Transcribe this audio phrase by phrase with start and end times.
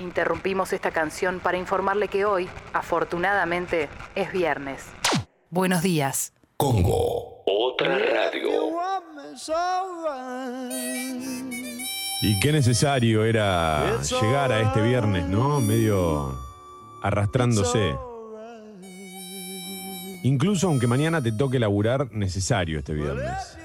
[0.00, 4.86] Interrumpimos esta canción para informarle que hoy, afortunadamente, es viernes.
[5.50, 6.32] Buenos días.
[6.56, 8.50] Congo, otra radio.
[12.22, 15.60] Y qué necesario era llegar a este viernes, ¿no?
[15.60, 16.34] Medio
[17.02, 17.94] arrastrándose.
[20.22, 23.58] Incluso aunque mañana te toque laburar, necesario este viernes.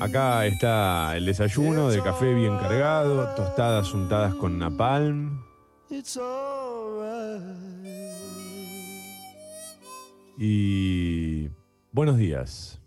[0.00, 5.42] Acá está el desayuno de café bien cargado, tostadas untadas con napalm.
[10.38, 11.50] Y
[11.92, 12.80] buenos días.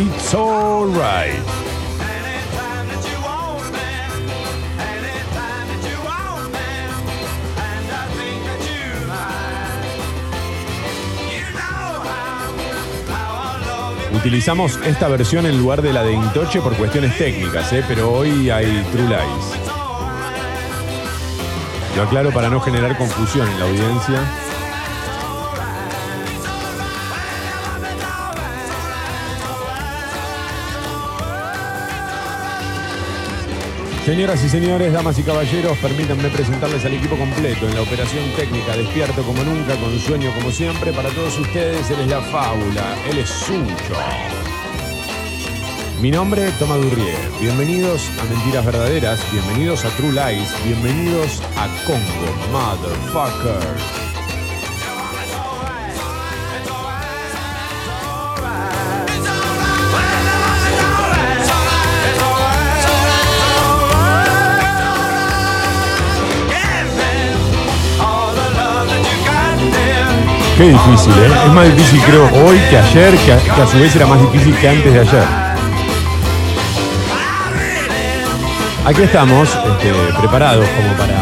[0.00, 1.57] It's alright.
[14.18, 17.84] Utilizamos esta versión en lugar de la de Intoche por cuestiones técnicas, ¿eh?
[17.86, 19.68] pero hoy hay True Lies.
[21.96, 24.47] Lo aclaro para no generar confusión en la audiencia.
[34.08, 38.74] Señoras y señores, damas y caballeros, permítanme presentarles al equipo completo en la operación técnica,
[38.74, 40.94] despierto como nunca, con sueño como siempre.
[40.94, 43.98] Para todos ustedes, él es la fábula, él es Sucho.
[46.00, 47.18] Mi nombre, Toma Durrier.
[47.38, 52.00] Bienvenidos a Mentiras Verdaderas, bienvenidos a True Lies, bienvenidos a Congo,
[52.50, 54.07] Motherfuckers.
[70.58, 71.30] Qué difícil, ¿eh?
[71.46, 74.68] Es más difícil creo hoy que ayer, que a, su vez era más difícil que
[74.68, 75.24] antes de ayer.
[78.84, 81.14] Aquí estamos, este, preparados como para...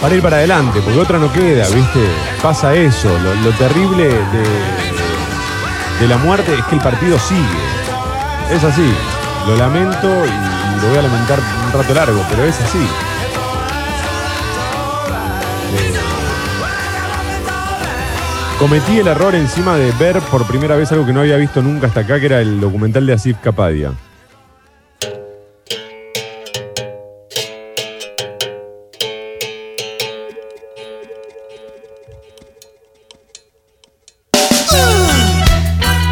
[0.00, 2.00] Para ir para adelante, porque otra no queda, ¿viste?
[2.40, 3.10] Pasa eso.
[3.18, 4.44] Lo, lo terrible de,
[6.00, 7.42] de la muerte es que el partido sigue.
[8.50, 8.94] Es así.
[9.46, 12.88] Lo lamento y lo voy a lamentar un rato largo, pero es así.
[18.62, 21.88] Cometí el error encima de ver por primera vez algo que no había visto nunca
[21.88, 23.90] hasta acá, que era el documental de Asif Kapadia.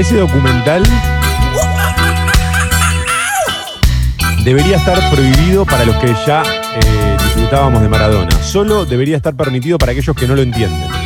[0.00, 0.82] Ese documental
[4.44, 8.42] debería estar prohibido para los que ya eh, disfrutábamos de Maradona.
[8.42, 10.99] Solo debería estar permitido para aquellos que no lo entienden.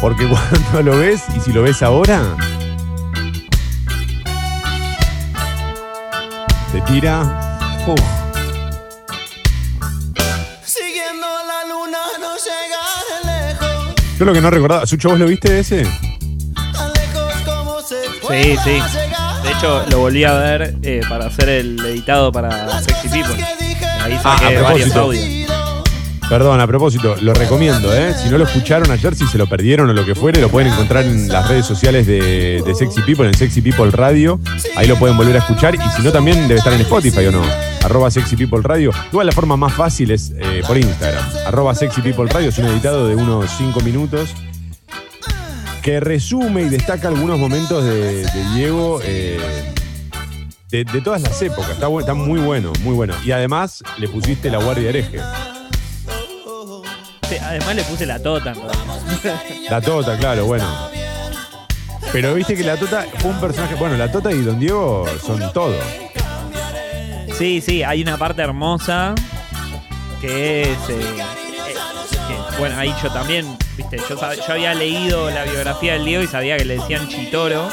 [0.00, 0.26] Porque
[0.70, 2.22] cuando lo ves, y si lo ves ahora,
[6.72, 7.22] te tira.
[7.86, 8.00] uf.
[10.64, 12.38] Siguiendo la luna no
[13.24, 14.86] lejos, Yo lo que no recordaba.
[14.86, 15.82] ¿Sucho, vos lo viste ese?
[16.54, 18.80] tan lejos como se Sí, sí.
[19.42, 23.42] De hecho, lo volví a ver eh, para hacer el editado para Sexy People.
[24.02, 25.00] Ahí Ah, saqué varios propósito.
[25.00, 25.47] audios.
[26.28, 28.12] Perdón, a propósito, lo recomiendo, ¿eh?
[28.12, 30.70] Si no lo escucharon ayer, si se lo perdieron o lo que fuere, lo pueden
[30.70, 34.38] encontrar en las redes sociales de, Sexy People, en Sexy People Radio.
[34.76, 35.74] Ahí lo pueden volver a escuchar.
[35.74, 37.42] Y si no, también debe estar en Spotify o no.
[37.82, 38.92] Arroba Sexy People Radio.
[39.10, 41.24] Igual la forma más fácil es eh, por Instagram.
[41.46, 42.50] Arroba Sexy People Radio.
[42.50, 44.34] Es un editado de unos 5 minutos
[45.82, 49.00] que resume y destaca algunos momentos de, Diego.
[49.02, 49.38] eh,
[50.70, 53.14] de, todas las épocas, está, está muy bueno, muy bueno.
[53.24, 55.18] Y además le pusiste la guardia hereje.
[57.36, 58.54] Además le puse la tota.
[59.70, 60.66] La Tota, claro, bueno.
[62.12, 63.74] Pero viste que la Tota fue un personaje.
[63.74, 65.74] Bueno, la Tota y Don Diego son todo.
[67.36, 69.14] Sí, sí, hay una parte hermosa
[70.20, 70.68] que es.
[70.88, 71.74] eh, eh,
[72.10, 76.22] que, bueno, ahí yo también, viste, yo, sab- yo había leído la biografía del Diego
[76.24, 77.68] y sabía que le decían Chitoro.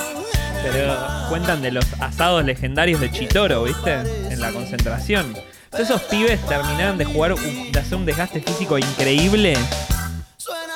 [0.63, 0.95] Pero
[1.29, 3.93] cuentan de los asados legendarios de Chitoro, ¿viste?
[4.31, 5.35] En la concentración.
[5.79, 9.57] Esos pibes terminaron de jugar, de hacer un desgaste físico increíble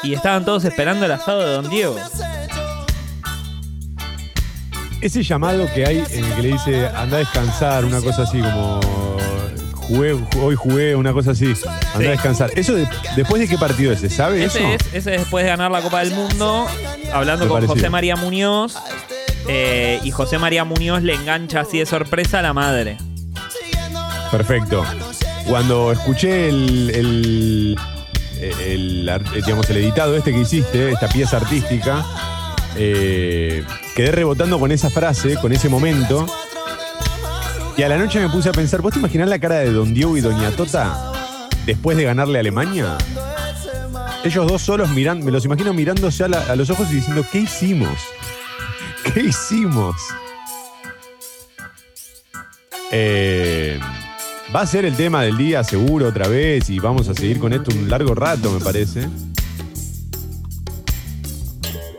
[0.04, 1.96] y estaban todos esperando el asado de Don Diego.
[5.01, 8.40] Ese llamado que hay en el que le dice anda a descansar, una cosa así
[8.42, 8.81] como
[9.75, 12.06] jugué, ju- hoy jugué, una cosa así, anda Sí.
[12.06, 12.52] a descansar.
[12.56, 14.10] ¿Eso de- después de qué partido ese?
[14.10, 14.57] ¿Sabe eso?
[14.60, 16.68] Ese es, ese es después de ganar la Copa del Mundo,
[17.13, 17.75] hablando Me con pareció.
[17.75, 18.75] José María Muñoz.
[19.48, 22.98] eh, y José María Muñoz le engancha así de sorpresa a la madre.
[24.31, 24.84] Perfecto.
[25.48, 27.76] Cuando escuché el,
[29.36, 32.06] digamos, el editado este que hiciste, esta pieza artística,
[32.76, 33.64] eh,
[33.96, 36.28] quedé rebotando con esa frase, con ese momento.
[37.76, 39.94] Y a la noche me puse a pensar, ¿vos te imaginás la cara de Don
[39.94, 41.12] Diego y Doña Tota
[41.66, 42.98] después de ganarle a Alemania?
[44.24, 47.40] Ellos dos solos mirando, me los imagino mirándose a, a los ojos y diciendo, ¿qué
[47.40, 47.98] hicimos?
[49.14, 49.96] ¿Qué hicimos?
[52.92, 53.80] Eh,
[54.56, 57.54] va a ser el tema del día seguro otra vez y vamos a seguir con
[57.54, 59.07] esto un largo rato, me parece.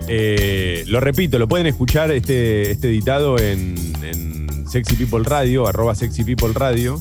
[0.09, 5.95] Eh, lo repito, lo pueden escuchar este, este editado en, en Sexy People Radio, arroba
[5.95, 7.01] Sexy People Radio,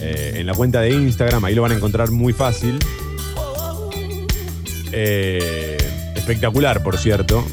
[0.00, 2.78] eh, en la cuenta de Instagram, ahí lo van a encontrar muy fácil.
[4.92, 5.76] Eh,
[6.16, 7.44] espectacular, por cierto.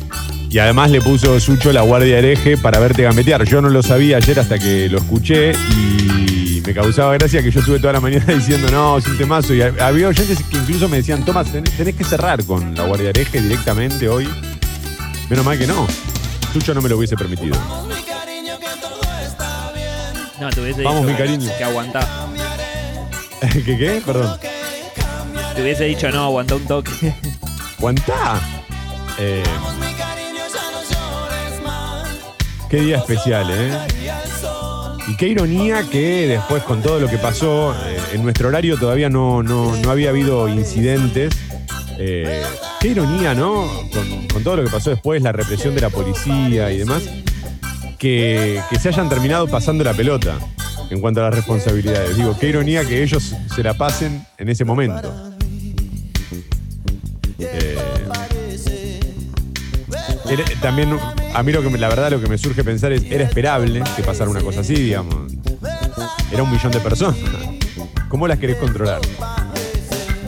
[0.50, 3.44] Y además le puso Sucho la guardia hereje para verte gambetear.
[3.44, 7.62] Yo no lo sabía ayer hasta que lo escuché y me causaba gracia que yo
[7.62, 9.54] estuve toda la mañana diciendo, no, es un temazo.
[9.54, 13.10] Y había oyentes que incluso me decían, Tomás, tenés, tenés que cerrar con la guardia
[13.10, 14.28] hereje directamente hoy.
[15.30, 15.88] Menos mal que no.
[16.52, 17.56] Sucho no me lo hubiese permitido.
[20.42, 21.52] No, te hubiese Vamos, dicho mi cariño.
[21.58, 22.28] que aguantá.
[23.54, 24.02] ¿Qué qué?
[24.06, 24.38] Perdón.
[25.56, 27.16] Te hubiese dicho no, aguantá un toque.
[27.78, 28.42] ¿Aguantá?
[29.20, 29.44] Eh,
[32.70, 33.97] qué día especial, ¿eh?
[35.08, 39.10] Y qué ironía que después con todo lo que pasó, eh, en nuestro horario todavía
[39.10, 41.34] no, no, no había habido incidentes.
[41.98, 42.44] Eh,
[42.80, 43.68] qué ironía, ¿no?
[44.32, 47.04] Con, todo lo que pasó después, la represión de la policía y demás,
[47.98, 50.38] que, que se hayan terminado pasando la pelota
[50.90, 52.16] en cuanto a las responsabilidades.
[52.16, 55.34] Digo, qué ironía que ellos se la pasen en ese momento.
[57.40, 57.78] Eh,
[60.62, 60.98] también
[61.34, 63.84] a mí lo que me- la verdad lo que me surge pensar es era esperable
[63.96, 65.16] que pasara una cosa así, digamos.
[66.32, 67.18] Era un millón de personas.
[68.10, 69.02] ¿Cómo las querés controlar?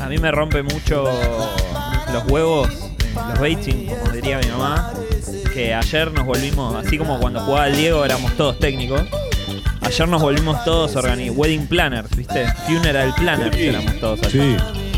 [0.01, 1.03] A mí me rompe mucho
[2.11, 2.67] los huevos,
[3.29, 4.91] los baiting, como diría mi mamá,
[5.53, 9.01] que ayer nos volvimos, así como cuando jugaba el Diego éramos todos técnicos,
[9.81, 10.95] ayer nos volvimos todos
[11.35, 12.45] wedding planners, ¿viste?
[12.67, 13.67] Funeral planners Sí.
[13.67, 14.59] éramos todos ayer.
[14.59, 14.88] Sí.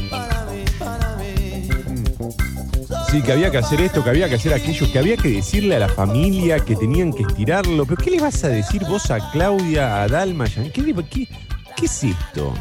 [3.11, 5.75] Sí, que había que hacer esto, que había que hacer aquello, que había que decirle
[5.75, 7.85] a la familia que tenían que estirarlo.
[7.85, 10.45] ¿Pero qué le vas a decir vos a Claudia, a Dalma?
[10.73, 11.27] ¿Qué, le- qué-
[11.75, 12.53] qué es esto?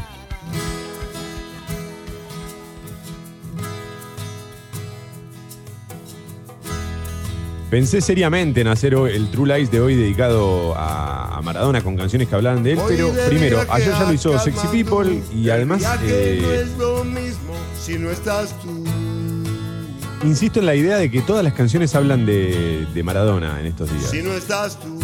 [7.69, 12.35] Pensé seriamente en hacer el True Lies de hoy dedicado a, Maradona con canciones que
[12.35, 16.77] hablaban de él, pero primero, ayer ya lo hizo Sexy People y además eh, es
[16.77, 18.83] lo mismo si no estás tú.
[20.23, 23.89] Insisto en la idea de que todas las canciones hablan de, de Maradona en estos
[23.91, 24.09] días.
[24.09, 24.99] Si no estás tú.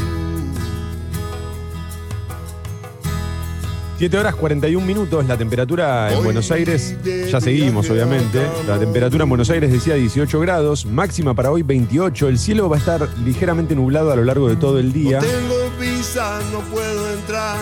[3.97, 6.95] 7 horas 41 minutos, la temperatura en Buenos Aires,
[7.31, 12.27] ya seguimos obviamente, la temperatura en Buenos Aires decía 18 grados, máxima para hoy 28,
[12.27, 15.19] el cielo va a estar ligeramente nublado a lo largo de todo el día.
[15.19, 17.57] No tengo visa, no puedo entrar.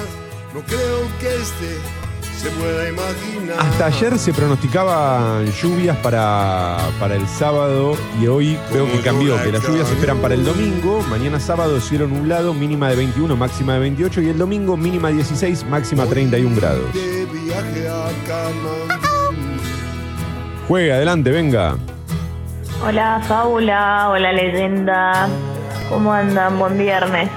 [0.53, 2.04] No creo que este
[2.45, 3.57] se pueda imaginar.
[3.59, 9.51] Hasta ayer se pronosticaban lluvias para, para el sábado y hoy veo que cambió, que
[9.51, 13.73] las lluvias se esperan para el domingo, mañana sábado cielo nublado, mínima de 21, máxima
[13.73, 16.93] de 28 y el domingo mínima 16, máxima 31 grados.
[16.93, 19.61] De viaje a Katmandú.
[20.67, 21.77] Juegue, adelante, venga.
[22.85, 25.27] Hola Fábula, hola leyenda,
[25.89, 26.59] ¿cómo andan?
[26.59, 27.29] Buen viernes.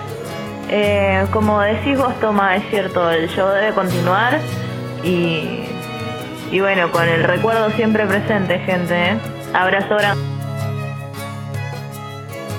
[0.70, 4.38] Eh, como decís vos, Toma, es cierto, el show debe continuar
[5.04, 5.60] y,
[6.50, 9.12] y bueno, con el recuerdo siempre presente, gente.
[9.12, 9.18] ¿eh?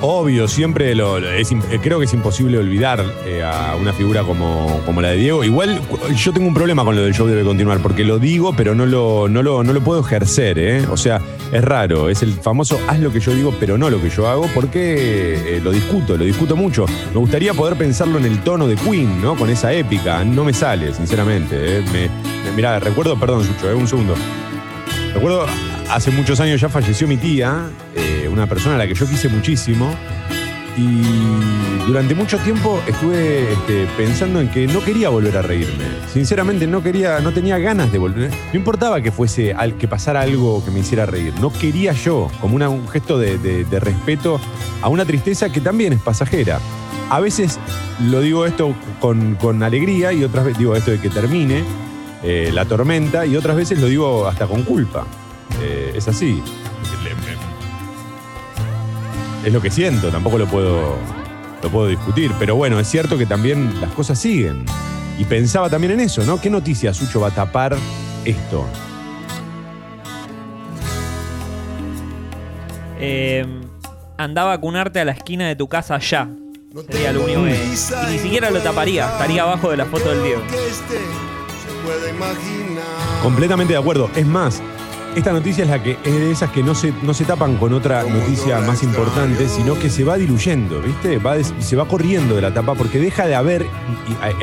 [0.01, 4.82] Obvio, siempre lo, es, eh, creo que es imposible olvidar eh, a una figura como,
[4.86, 5.44] como la de Diego.
[5.44, 5.82] Igual
[6.15, 8.86] yo tengo un problema con lo del show debe continuar, porque lo digo, pero no
[8.86, 10.58] lo, no lo, no lo puedo ejercer.
[10.58, 10.86] ¿eh?
[10.89, 11.20] O sea,
[11.51, 14.29] es raro, es el famoso haz lo que yo digo, pero no lo que yo
[14.29, 16.86] hago, porque eh, lo discuto, lo discuto mucho.
[17.13, 19.36] Me gustaría poder pensarlo en el tono de Queen, ¿no?
[19.36, 20.24] Con esa épica.
[20.24, 21.84] No me sale, sinceramente.
[21.91, 24.15] Me, me- mirá, recuerdo, perdón, Sucho, un segundo.
[25.13, 25.46] Recuerdo,
[25.89, 27.63] hace muchos años ya falleció mi tía,
[28.32, 29.94] una persona a la que yo quise muchísimo.
[30.78, 31.02] Y
[31.88, 35.86] durante mucho tiempo estuve este, pensando en que no quería volver a reírme.
[36.14, 38.30] Sinceramente no quería, no tenía ganas de volver.
[38.54, 41.34] No importaba que fuese al que pasara algo que me hiciera reír.
[41.42, 44.40] No quería yo, como un gesto de, respeto
[44.82, 46.60] a una tristeza que también es pasajera.
[47.10, 47.60] A veces
[48.10, 51.64] lo digo esto con, con alegría y otras veces digo esto de que termine
[52.24, 55.06] eh, la tormenta y otras veces lo digo hasta con culpa.
[55.62, 56.42] Eh, es así.
[59.46, 60.98] Es lo que siento, tampoco lo puedo,
[61.63, 62.31] lo puedo discutir.
[62.39, 64.65] Pero bueno, es cierto que también las cosas siguen.
[65.17, 66.39] Y pensaba también en eso, ¿no?
[66.39, 67.75] ¿Qué noticia Sucho va a tapar
[68.25, 68.65] esto?
[73.00, 73.46] Eh,
[74.17, 76.29] anda a vacunarte a la esquina de tu casa ya.
[76.89, 77.55] Sería lo único que.
[77.55, 80.41] Y ni siquiera lo taparía, estaría abajo de la foto del Diego.
[80.46, 82.84] Este se puede imaginar.
[83.24, 84.10] Completamente de acuerdo.
[84.15, 84.62] Es más,
[85.16, 87.74] esta noticia es la que es de esas que no se, no se tapan con
[87.74, 91.18] otra noticia más importante, sino que se va diluyendo, ¿viste?
[91.18, 93.66] Va des- se va corriendo de la tapa porque deja de haber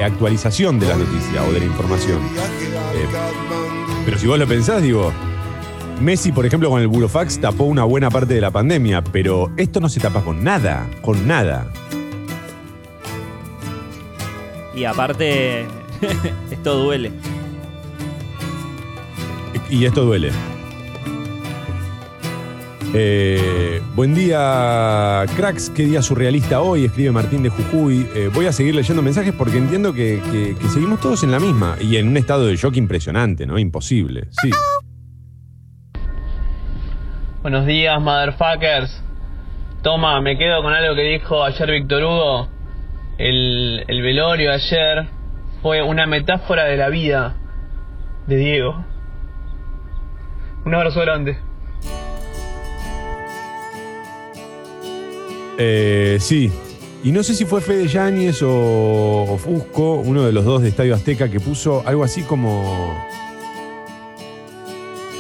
[0.03, 2.19] actualización de la noticia o de la información.
[2.95, 3.07] Eh,
[4.05, 5.13] pero si vos lo pensás, digo,
[6.01, 9.81] Messi, por ejemplo, con el burofax tapó una buena parte de la pandemia, pero esto
[9.81, 11.69] no se tapa con nada, con nada.
[14.75, 15.67] Y aparte,
[16.51, 17.13] esto duele.
[19.71, 20.31] Y esto duele.
[22.99, 25.69] Eh, buen día, cracks.
[25.69, 28.09] Qué día surrealista hoy, escribe Martín de Jujuy.
[28.15, 31.99] Eh, voy a seguir leyendo mensajes porque entiendo que, seguimos todos en la misma y
[31.99, 33.59] en un estado de shock impresionante, ¿no?
[33.59, 34.29] Imposible.
[34.31, 34.51] Sí.
[37.43, 39.03] Buenos días, motherfuckers.
[39.83, 42.49] Toma, me quedo con algo que dijo ayer Víctor Hugo.
[43.19, 45.07] El, el velorio ayer
[45.61, 47.37] fue una metáfora de la vida
[48.27, 48.83] de Diego.
[50.65, 51.46] Un abrazo grande.
[55.59, 56.51] Eh, sí.
[57.05, 60.95] Y no sé si fue Fede Yáñez o, Fusco, uno de los dos de Estadio
[60.95, 62.97] Azteca, que puso algo así como.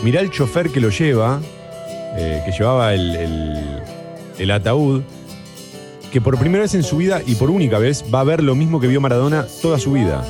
[0.02, 1.40] Mirá el chofer que lo lleva,
[2.16, 3.80] eh, que llevaba el-
[4.38, 5.02] el ataúd,
[6.12, 8.54] que por primera vez en su vida y por única vez va a ver lo
[8.54, 10.24] mismo que vio Maradona toda su vida.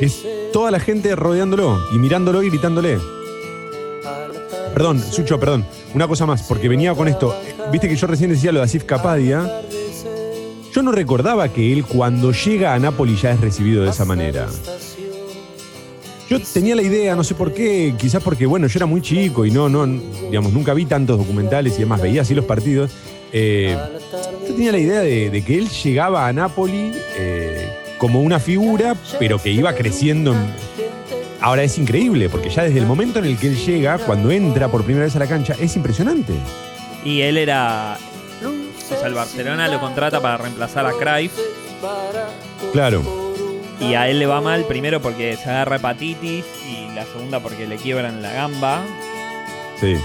[0.00, 2.98] Es toda la gente rodeándolo y mirándolo y gritándole.
[4.74, 5.64] Perdón, Sucho, perdón.
[5.94, 7.34] Una cosa más, porque venía con esto.
[7.70, 9.60] Viste que yo recién decía lo de Asif Kapadia.
[10.74, 14.46] Yo no recordaba que él cuando llega a Nápoles ya es recibido de esa manera.
[16.30, 19.44] Yo tenía la idea, no sé por qué, quizás porque, bueno, yo era muy chico
[19.44, 22.90] y no, no, digamos, nunca vi tantos documentales y demás, veía así los partidos.
[23.34, 23.76] Eh,
[24.48, 28.96] yo tenía la idea de, de que él llegaba a Nápoles eh, como una figura,
[29.18, 30.32] pero que iba creciendo.
[30.32, 30.54] en-
[31.42, 34.68] Ahora es increíble, porque ya desde el momento en el que él llega, cuando entra
[34.68, 36.32] por primera vez a la cancha, es impresionante.
[37.04, 37.98] Y él era.
[38.44, 41.32] O sea, el Barcelona lo contrata para reemplazar a Cruyff.
[42.72, 43.02] Claro.
[43.80, 46.44] Y a él le va mal, primero porque se agarra hepatitis.
[46.68, 48.84] Y la segunda porque le quiebran la gamba.
[49.80, 49.96] Sí.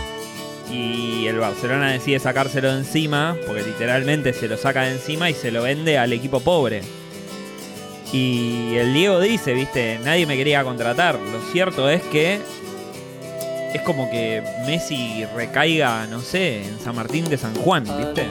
[0.71, 3.37] Y el Barcelona decide sacárselo de encima.
[3.45, 6.81] Porque literalmente se lo saca de encima y se lo vende al equipo pobre.
[8.13, 11.15] Y el Diego dice, viste, nadie me quería contratar.
[11.15, 12.39] Lo cierto es que
[13.73, 18.27] es como que Messi recaiga, no sé, en San Martín de San Juan, viste.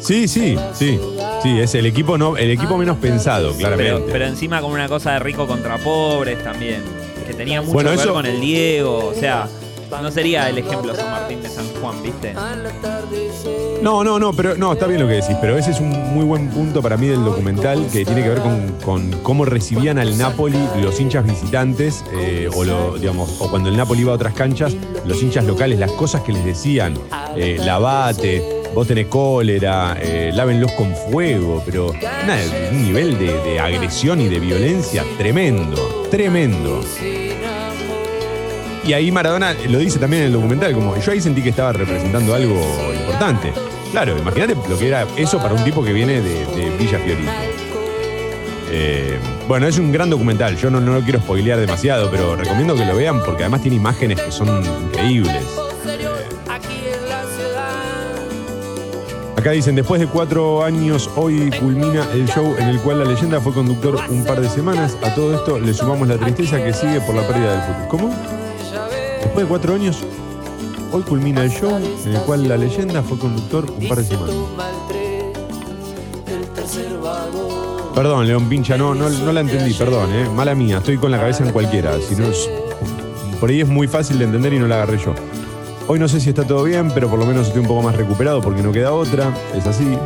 [0.00, 0.98] Sí, sí, sí.
[1.42, 3.92] Sí, es el equipo no, el equipo menos pensado, claramente.
[3.92, 6.82] Pero, pero encima como una cosa de rico contra pobres también.
[7.26, 9.06] Que tenía mucho Bueno, que ver eso- con el Diego.
[9.06, 9.48] O sea,
[10.02, 12.34] no sería el ejemplo San Martín de San Juan, viste.
[13.82, 16.24] No, no, no, pero no, está bien lo que decís, pero ese es un muy
[16.24, 20.16] buen punto para mí del documental que tiene que ver con, con cómo recibían al
[20.16, 24.74] Napoli los hinchas visitantes, eh, o digamos, o cuando el Napoli iba a otras canchas,
[25.04, 26.94] los hinchas locales, las cosas que les decían,
[27.36, 31.92] eh, lavate, vos tenés cólera, eh, lávenlos con fuego, pero
[32.26, 32.40] nada,
[32.72, 36.80] un nivel de, de agresión y de violencia tremendo, tremendo.
[38.86, 41.72] Y ahí Maradona lo dice también en el documental, como yo ahí sentí que estaba
[41.72, 42.60] representando algo
[42.92, 43.52] importante.
[43.92, 47.30] Claro, imagínate lo que era eso para un tipo que viene de, Villa Fiorito.
[48.70, 52.74] Eh, bueno, es un gran documental, yo no, no lo quiero spoilear demasiado, pero recomiendo
[52.74, 54.48] que lo vean porque además tiene imágenes que son
[54.86, 55.44] increíbles.
[59.36, 63.40] Acá dicen, después de cuatro años, hoy culmina el show en el cual la leyenda
[63.40, 64.96] fue conductor un par de semanas.
[65.02, 67.88] A todo esto le sumamos la tristeza que sigue por la pérdida del fútbol.
[67.88, 68.43] ¿Cómo?
[69.24, 69.98] Después de cuatro años,
[70.92, 74.34] hoy culmina el show en el cual la leyenda fue conductor un par de semanas.
[77.94, 80.28] Perdón, León Pincha, no, no, no la entendí, perdón, eh.
[80.34, 81.98] Mala mía, estoy con la cabeza en cualquiera.
[82.00, 82.26] Si no
[83.40, 85.14] por ahí es muy fácil de entender y no la agarré yo.
[85.86, 87.94] Hoy no sé si está todo bien, pero por lo menos estoy un poco más
[87.94, 89.34] recuperado porque no queda otra.
[89.54, 89.98] Es así.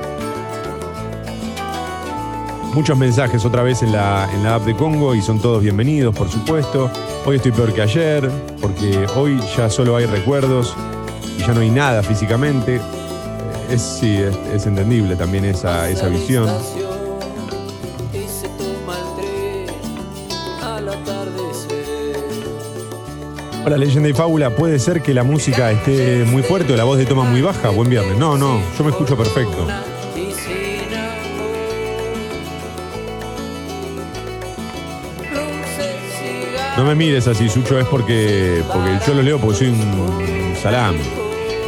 [2.79, 6.15] Muchos mensajes otra vez en la, en la app de Congo y son todos bienvenidos,
[6.15, 6.89] por supuesto.
[7.27, 8.31] Hoy estoy peor que ayer,
[8.61, 10.77] porque hoy ya solo hay recuerdos
[11.37, 12.81] y ya no hay nada físicamente.
[13.69, 14.23] Es, sí,
[14.55, 16.49] es, entendible también esa, esa visión.
[23.67, 24.55] Hola, leyenda y fábula.
[24.55, 27.71] ¿Puede ser que la música esté muy fuerte o la voz de toma muy baja?
[27.71, 28.17] Buen viernes.
[28.19, 29.67] No, no, yo me escucho perfecto.
[36.79, 41.01] No me mires así, Sucho, es porque, porque yo lo leo porque soy un salame.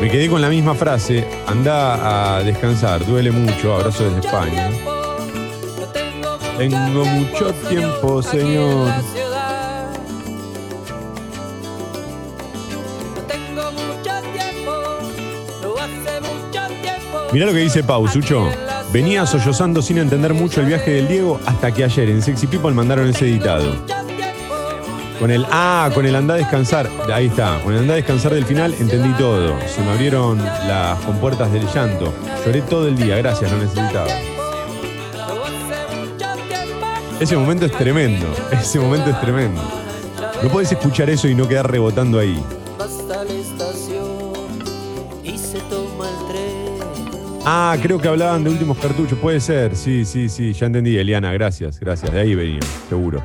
[0.00, 4.70] Me quedé con la misma frase, anda a descansar, duele mucho, abrazo desde España.
[6.56, 8.88] Tengo mucho tiempo, señor.
[17.32, 18.48] Mirá lo que dice Pau, Sucho.
[18.92, 22.70] Venía sollozando sin entender mucho el viaje del Diego hasta que ayer en Sexy People
[22.70, 24.00] mandaron ese editado.
[25.20, 28.32] Con el ah, con el andá a descansar, ahí está, con el andá a descansar
[28.32, 29.54] del final entendí todo.
[29.68, 32.14] Se me abrieron las compuertas del llanto.
[32.46, 34.08] Lloré todo el día, gracias, lo necesitaba.
[37.20, 39.60] Ese momento es tremendo, ese momento es tremendo.
[40.42, 42.42] No podés escuchar eso y no quedar rebotando ahí.
[47.44, 51.30] Ah, creo que hablaban de últimos cartuchos, puede ser, sí, sí, sí, ya entendí, Eliana,
[51.32, 53.22] gracias, gracias, de ahí venía, seguro.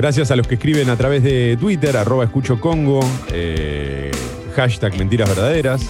[0.00, 3.00] Gracias a los que escriben a través de Twitter, arroba escucho Congo,
[3.34, 4.10] eh,
[4.56, 5.82] hashtag mentiras verdaderas.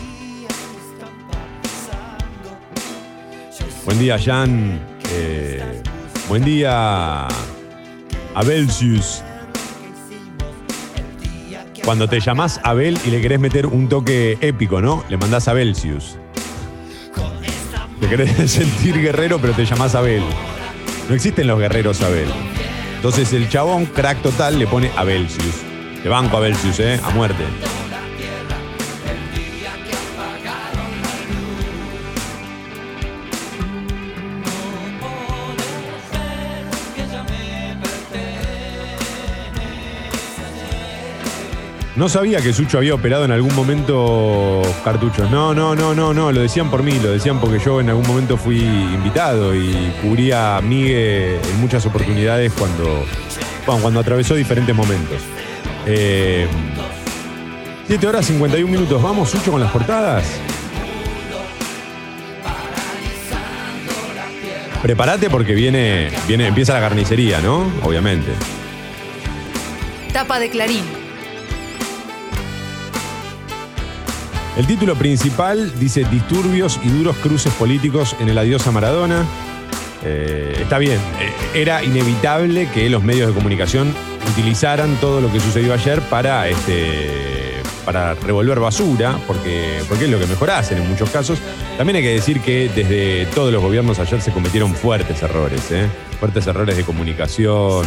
[3.84, 4.80] Buen día, Jan.
[5.12, 5.62] Eh,
[6.28, 7.28] buen día,
[8.34, 9.22] Abelsius.
[11.84, 15.04] Cuando te llamás Abel y le querés meter un toque épico, ¿no?
[15.08, 16.18] Le mandás a Belsius.
[18.00, 20.24] Te querés sentir guerrero, pero te llamás Abel.
[21.08, 22.26] No existen los guerreros Abel.
[23.00, 25.62] Entonces el chabón, crack total, le pone a Belsius.
[26.04, 27.00] Le banco a Belsius, ¿eh?
[27.02, 27.44] A muerte.
[42.00, 45.30] No sabía que Sucho había operado en algún momento cartuchos.
[45.30, 46.32] No, no, no, no, no.
[46.32, 50.56] Lo decían por mí, lo decían porque yo en algún momento fui invitado y cubría
[50.56, 53.04] a Migue en muchas oportunidades cuando,
[53.66, 55.18] cuando atravesó diferentes momentos.
[55.84, 56.48] Eh,
[57.86, 59.02] 7 horas 51 minutos.
[59.02, 60.24] Vamos, Sucho, con las portadas.
[64.80, 67.70] Prepárate porque viene, viene, empieza la carnicería, ¿no?
[67.82, 68.30] Obviamente.
[70.14, 70.99] Tapa de Clarín.
[74.60, 79.24] El título principal dice Disturbios y duros cruces políticos en el adiós a Maradona.
[80.04, 83.94] Eh, está bien, eh, era inevitable que los medios de comunicación
[84.30, 90.18] utilizaran todo lo que sucedió ayer para, este, para revolver basura, porque, porque es lo
[90.18, 91.38] que mejor hacen en muchos casos.
[91.78, 95.86] También hay que decir que desde todos los gobiernos ayer se cometieron fuertes errores, ¿eh?
[96.18, 97.86] fuertes errores de comunicación.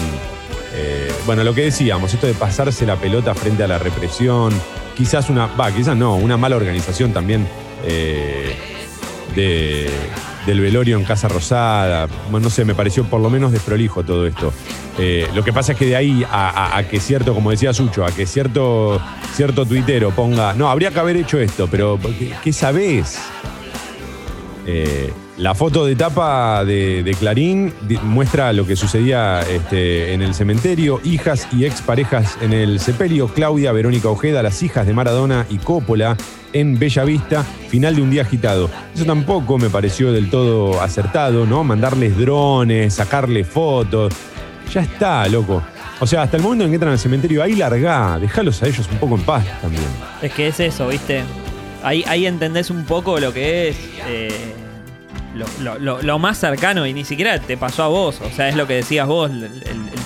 [1.28, 4.52] bueno, lo que decíamos, esto de pasarse la pelota frente a la represión,
[4.96, 7.48] quizás una, quizás no, una mala organización también
[7.86, 8.56] eh,
[9.36, 9.90] de,
[10.46, 12.08] del velorio en Casa Rosada.
[12.30, 14.54] Bueno, no sé, me pareció por lo menos desprolijo todo esto.
[15.00, 18.12] Eh, lo que pasa es que de ahí a, que cierto, como decía Sucho, a
[18.12, 19.02] que cierto,
[19.34, 23.20] cierto tuitero ponga, no, habría que haber hecho esto, pero ¿qué, qué sabés?
[24.66, 31.02] Eh, la foto de tapa de, Clarín muestra lo que sucedía este, en el cementerio.
[31.04, 33.28] Hijas y exparejas en el sepelio.
[33.28, 36.16] Claudia, Verónica Ojeda, las hijas de Maradona y Coppola
[36.54, 37.44] en Bella Vista.
[37.44, 38.70] Final de un día agitado.
[38.94, 41.64] Eso tampoco me pareció del todo acertado, ¿no?
[41.64, 44.14] Mandarles drones, sacarles fotos.
[44.72, 45.64] Ya está, loco.
[46.00, 48.88] O sea, hasta el momento en que entran al cementerio, ahí largá, dejalos a ellos
[48.92, 49.84] un poco en paz también.
[50.22, 51.24] Es que es eso, ¿viste?
[51.82, 53.78] Ahí, ahí entendés un poco lo que es.
[54.08, 54.63] Eh,
[55.34, 58.22] lo, más cercano y ni siquiera te pasó a vos.
[58.22, 59.50] O sea, es lo que decías vos, el,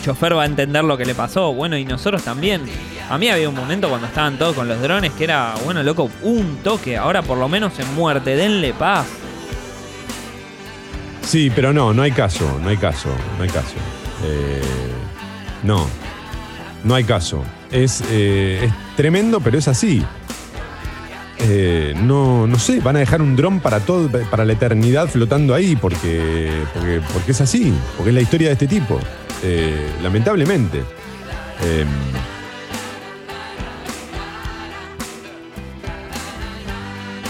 [0.04, 1.54] chofer va a entender lo que le pasó.
[1.54, 2.62] Bueno, y nosotros también.
[3.10, 6.10] A mí había un momento cuando estaban todos con los drones que era, bueno, loco,
[6.24, 6.98] un toque.
[6.98, 9.08] Ahora por lo menos en muerte, denle paz.
[11.22, 13.76] Sí, pero no, no hay caso, no hay caso, no hay caso.
[14.24, 14.62] Eh,
[15.64, 15.88] no,
[16.84, 17.44] no hay caso.
[17.70, 20.06] Es, eh, es tremendo, pero es así.
[21.40, 25.54] Eh, no, no sé, van a dejar un dron para todo, para la eternidad flotando
[25.54, 26.50] ahí, porque,
[27.14, 29.00] porque, es así, porque es la historia de este tipo,
[29.44, 30.80] eh, lamentablemente.
[31.64, 31.88] Em,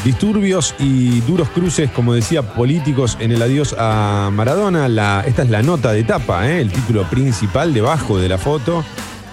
[0.05, 4.87] disturbios y duros cruces, como decía, políticos en el adiós a Maradona.
[4.87, 6.61] La, esta es la nota de tapa, ¿eh?
[6.61, 8.85] el título principal debajo de la foto.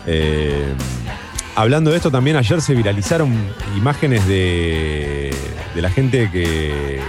[0.04, 0.76] Em,
[1.56, 3.32] Hablando de esto, también ayer se viralizaron
[3.76, 5.32] imágenes de,
[5.74, 7.00] de la gente que.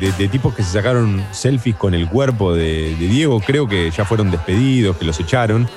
[0.00, 3.40] De, tipos que se sacaron selfies con el cuerpo de, Diego.
[3.40, 5.68] Creo que ya fueron despedidos, que los echaron.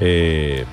[0.00, 0.64] Eh,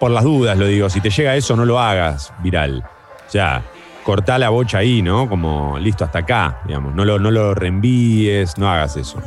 [0.00, 2.84] por las dudas lo digo, si te llega eso, no lo hagas viral.
[3.26, 3.62] O sea,
[4.02, 5.28] cortá la bocha ahí, ¿no?
[5.28, 6.94] Como listo hasta acá, digamos.
[6.96, 9.22] No lo, no lo reenvíes, no hagas eso.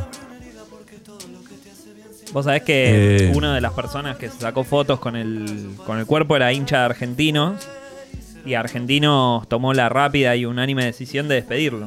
[2.34, 3.32] Vos sabés que Eh.
[3.36, 6.84] una de las personas que sacó fotos con el, con el cuerpo era hincha de
[6.86, 7.68] Argentinos.
[8.46, 11.86] Y Argentinos tomó la rápida y unánime decisión de despedirlo.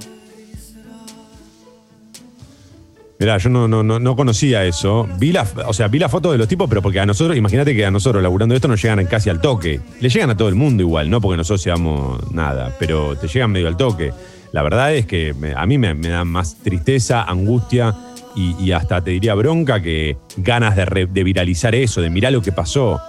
[3.19, 5.09] Mirá, yo no, no, no, no conocía eso.
[5.19, 7.75] Vi la, o sea, vi la foto de los tipos, pero porque a nosotros, imagínate
[7.75, 9.81] que a nosotros laburando esto nos llegan casi al toque.
[10.01, 13.53] Le llegan a todo el mundo igual, no porque nosotros seamos nada, pero te llegan
[13.53, 14.13] medio al toque.
[14.51, 17.95] La verdad es que me- a mí me, me da más tristeza, angustia
[18.35, 23.01] y, hasta te diría bronca que ganas de, viralizar eso, de mirar lo que pasó.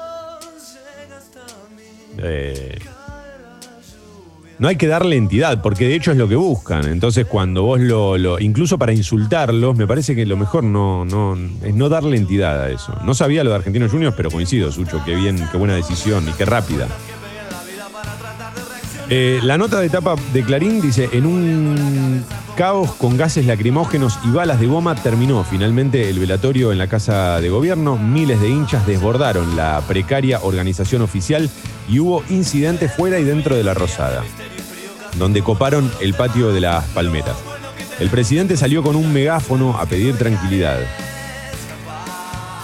[2.18, 2.78] Eh,
[4.60, 6.86] no hay que darle entidad, porque de hecho es lo que buscan.
[6.88, 8.18] Entonces, cuando vos lo.
[8.18, 12.62] lo- incluso para insultarlos, me parece que lo mejor no, no, es no darle entidad
[12.62, 12.96] a eso.
[13.04, 16.32] No sabía lo de Argentinos Juniors, pero coincido, Sucho, qué bien, qué buena decisión y
[16.34, 16.88] qué rápida.
[19.16, 22.26] Eh, la nota de tapa de Clarín dice: En un
[22.58, 27.40] caos con gases lacrimógenos y balas de goma terminó finalmente el velatorio en la Casa
[27.40, 27.96] de Gobierno.
[27.96, 31.48] Miles de hinchas desbordaron la precaria organización oficial
[31.88, 34.24] y hubo incidentes fuera y dentro de la Rosada,
[35.20, 37.36] donde coparon el patio de las palmeras.
[38.00, 40.80] El presidente salió con un megáfono a pedir tranquilidad.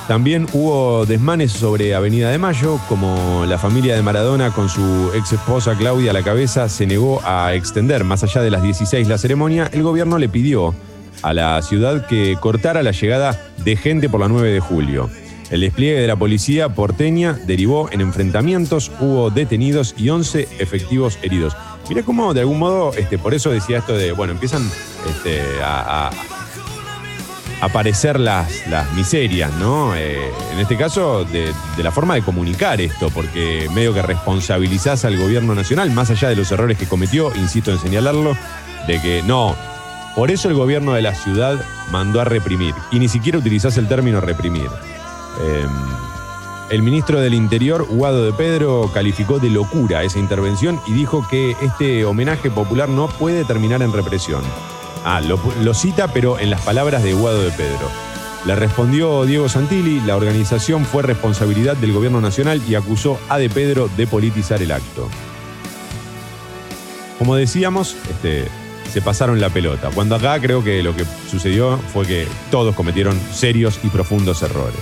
[0.09, 5.33] También hubo desmanes sobre Avenida de Mayo, como la familia de Maradona con su ex
[5.33, 9.19] esposa Claudia a la cabeza se negó a extender más allá de las 16 la
[9.19, 10.73] ceremonia, el gobierno le pidió
[11.21, 15.11] a la ciudad que cortara la llegada de gente por la 9 de julio.
[15.51, 21.55] El despliegue de la policía porteña derivó en enfrentamientos, hubo detenidos y 11 efectivos heridos.
[21.87, 24.67] Mira cómo de algún modo, este, por eso decía esto de, bueno, empiezan
[25.07, 26.09] este, a,
[27.61, 29.95] aparecer las, las miserias, ¿no?
[29.95, 35.05] Eh, en este caso, de, de la forma de comunicar esto, porque medio que responsabilizás
[35.05, 38.35] al gobierno nacional, más allá de los errores que cometió, insisto en señalarlo,
[38.87, 39.55] de que no,
[40.15, 43.87] por eso el gobierno de la ciudad mandó a reprimir, y ni siquiera utilizás el
[43.87, 44.67] término reprimir.
[45.41, 45.65] Eh,
[46.71, 51.55] el ministro del Interior, Guado de Pedro, calificó de locura esa intervención y dijo que
[51.61, 54.43] este homenaje popular no puede terminar en represión.
[55.05, 57.89] Ah, lo, lo cita, pero en las palabras de Guado de Pedro.
[58.45, 63.49] Le respondió Diego Santilli, la organización fue responsabilidad del gobierno nacional y acusó a De
[63.49, 65.09] Pedro de politizar el acto.
[67.17, 68.47] Como decíamos, este,
[68.91, 69.89] se pasaron la pelota.
[69.93, 74.79] Cuando acá creo que lo que sucedió fue que todos cometieron serios y profundos errores.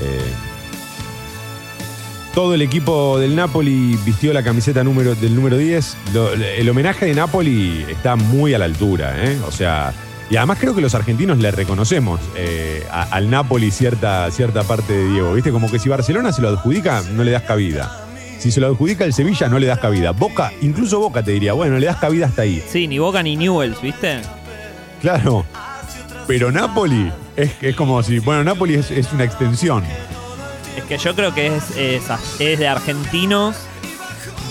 [0.00, 0.32] Eh,
[2.34, 5.96] todo el equipo del Napoli vistió la camiseta número, del número 10.
[6.14, 9.36] Lo- el homenaje de Napoli está muy a la altura, ¿eh?
[9.46, 9.92] O sea,
[10.30, 14.92] y además creo que los argentinos le reconocemos eh, a- al Napoli cierta, cierta parte
[14.92, 15.32] de Diego.
[15.34, 15.50] ¿Viste?
[15.50, 18.06] Como que si Barcelona se lo adjudica, no le das cabida.
[18.38, 20.12] Si se lo adjudica el Sevilla, no le das cabida.
[20.12, 22.62] Boca, incluso Boca te diría, bueno, le das cabida hasta ahí.
[22.70, 24.20] Sí, ni Boca ni Newells, ¿viste?
[25.02, 25.44] Claro.
[26.26, 29.82] Pero Napoli es, es como si, bueno, Napoli es, es una extensión.
[30.76, 32.02] Es que yo creo que es, es,
[32.38, 33.56] es de argentinos,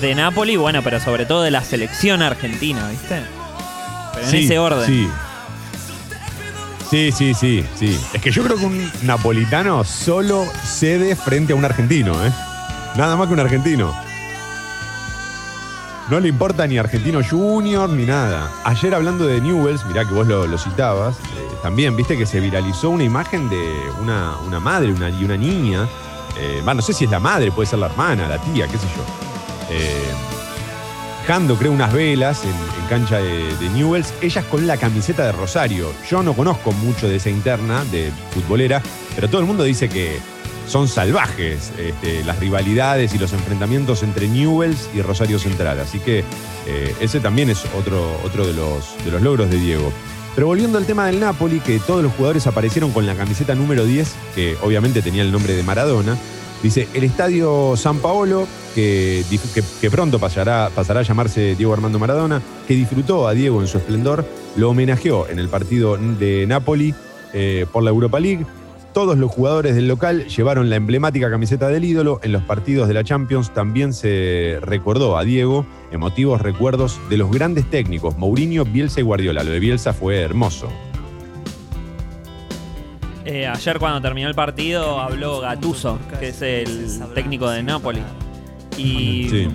[0.01, 3.21] de Napoli, bueno, pero sobre todo de la selección argentina, ¿viste?
[4.13, 4.85] Pero en Sí, ese orden.
[4.85, 5.09] Sí.
[6.89, 7.99] Sí, sí, sí, sí.
[8.13, 12.31] Es que yo creo que un napolitano solo cede frente a un argentino, ¿eh?
[12.95, 13.93] Nada más que un argentino.
[16.09, 18.49] No le importa ni Argentino Junior ni nada.
[18.63, 22.39] Ayer hablando de Newells, mirá que vos lo, lo citabas, eh, también viste que se
[22.39, 25.87] viralizó una imagen de una, una madre una, y una niña.
[26.39, 28.87] Eh, no sé si es la madre, puede ser la hermana, la tía, qué sé
[28.95, 29.75] yo.
[29.75, 30.11] Eh,
[31.21, 35.91] dejando, creo, unas velas en, cancha de, de Newells, ellas con la camiseta de Rosario.
[36.09, 38.81] Yo no conozco mucho de esa interna, de futbolera,
[39.13, 40.19] pero todo el mundo dice que
[40.69, 45.79] son salvajes este, las rivalidades y los enfrentamientos entre Newells y Rosario Central.
[45.79, 46.23] Así que
[46.67, 49.91] eh, ese también es otro, otro de, los, de los logros de Diego.
[50.39, 53.83] Pero volviendo al tema del Napoli, que todos los jugadores aparecieron con la camiseta número
[53.83, 56.17] 10, que obviamente tenía el nombre de Maradona,
[56.63, 59.25] dice, el estadio San Paolo, que,
[59.91, 64.23] pronto pasará, pasará a llamarse Diego Armando Maradona, que disfrutó a Diego en su esplendor,
[64.55, 66.95] lo homenajeó en el partido de Napoli
[67.33, 68.45] eh, por la Europa League.
[68.93, 72.19] Todos los jugadores del local llevaron la emblemática camiseta del ídolo.
[72.23, 77.31] En los partidos de la Champions también se recordó a Diego emotivos recuerdos de los
[77.31, 79.43] grandes técnicos, Mourinho, Bielsa y Guardiola.
[79.43, 80.69] Lo de Bielsa fue hermoso.
[83.25, 87.63] Eh, ayer cuando terminó el partido habló Gattuso, que es el técnico de.
[88.75, 89.47] Y, Sí.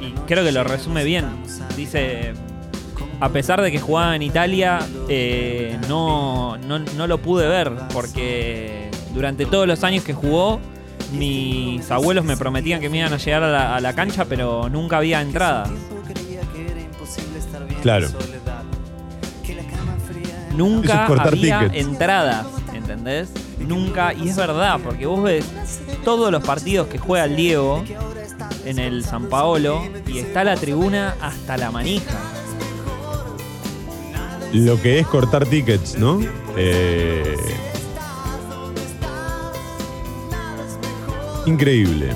[0.00, 1.24] y creo que lo resume bien.
[1.76, 2.32] Dice,
[3.20, 4.78] a pesar de que jugaba en Italia,
[5.08, 10.60] eh, no, no, no lo pude ver porque durante todos los años que jugó,
[11.12, 14.68] mis abuelos me prometían que me iban a llegar a la, a la cancha, pero
[14.68, 15.68] nunca había entrada.
[17.82, 18.08] Claro.
[20.54, 21.86] Nunca es había tickets.
[21.86, 23.30] entradas, ¿entendés?
[23.60, 25.44] Nunca, y es verdad, porque vos ves
[26.04, 27.84] todos los partidos que juega el Diego
[28.64, 32.37] en el San Paolo y está la tribuna hasta la manija.
[34.52, 36.20] Lo que es cortar tickets, ¿no?
[36.56, 37.36] Eh,
[41.48, 42.10] Increíble.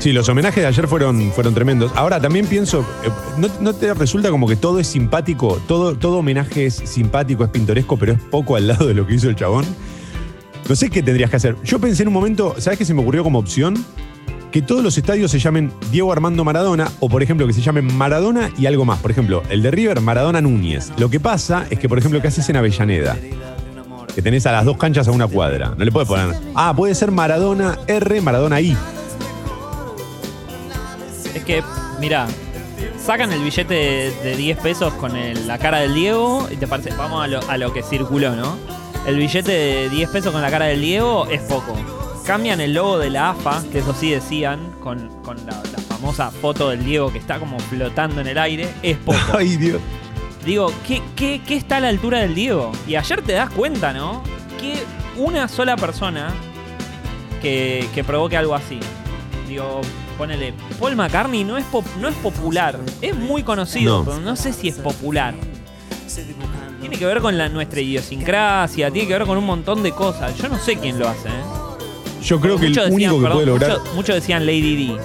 [0.00, 1.92] Sí, los homenajes de ayer fueron, fueron tremendos.
[1.94, 3.10] Ahora también pienso, eh,
[3.60, 5.60] ¿no, te resulta como que todo es simpático?
[5.68, 9.14] Todo, todo homenaje es simpático, es pintoresco, pero es poco al lado de lo que
[9.14, 9.64] hizo el chabón.
[10.68, 11.56] No sé qué tendrías que hacer.
[11.62, 13.74] Yo pensé en un momento, ¿sabes qué se me ocurrió como opción?
[14.52, 17.94] Que todos los estadios se llamen Diego Armando Maradona, o por ejemplo que se llamen
[17.96, 18.98] Maradona y algo más.
[18.98, 20.90] Por ejemplo, el de River, Maradona Núñez.
[20.96, 23.16] Lo que pasa es que, por ejemplo, ¿qué haces en Avellaneda?
[24.14, 25.74] Que tenés a las dos canchas a una cuadra.
[25.76, 26.34] No le puedes poner.
[26.54, 28.76] Ah, puede ser Maradona R, Maradona I.
[31.34, 31.62] Es que,
[32.00, 32.26] mirá,
[33.04, 35.12] sacan el billete de, de 10 pesos con
[35.46, 38.56] la cara del Diego y te parece, vamos a lo, a lo que circuló, ¿no?
[39.06, 41.76] El billete de 10 pesos con la cara del Diego es poco.
[42.28, 46.30] Cambian el logo de la AFA, que eso sí decían, con, con la, la famosa
[46.30, 49.18] foto del Diego que está como flotando en el aire, es poco.
[49.38, 49.80] Ay, Dios.
[50.44, 52.70] Digo, ¿qué, qué, qué está a la altura del Diego?
[52.86, 54.22] Y ayer te das cuenta, ¿no?
[54.60, 54.74] Que
[55.16, 56.28] una sola persona
[57.40, 58.78] que, que provoque algo así.
[59.48, 59.80] Digo,
[60.18, 62.78] ponele, Paul McCartney no es, pop- no es popular.
[63.00, 64.04] Es muy conocido, No.
[64.04, 65.34] pero no sé si es popular.
[66.80, 70.36] Tiene que ver con la, nuestra idiosincrasia, tiene que ver con un montón de cosas.
[70.36, 71.32] Yo no sé quién lo hace, ¿eh?
[72.22, 73.78] Yo creo que el decían, único que perdón, puede lograr.
[73.94, 74.96] Muchos, decían Lady D.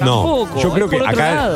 [0.00, 1.50] No, yo creo que acá-.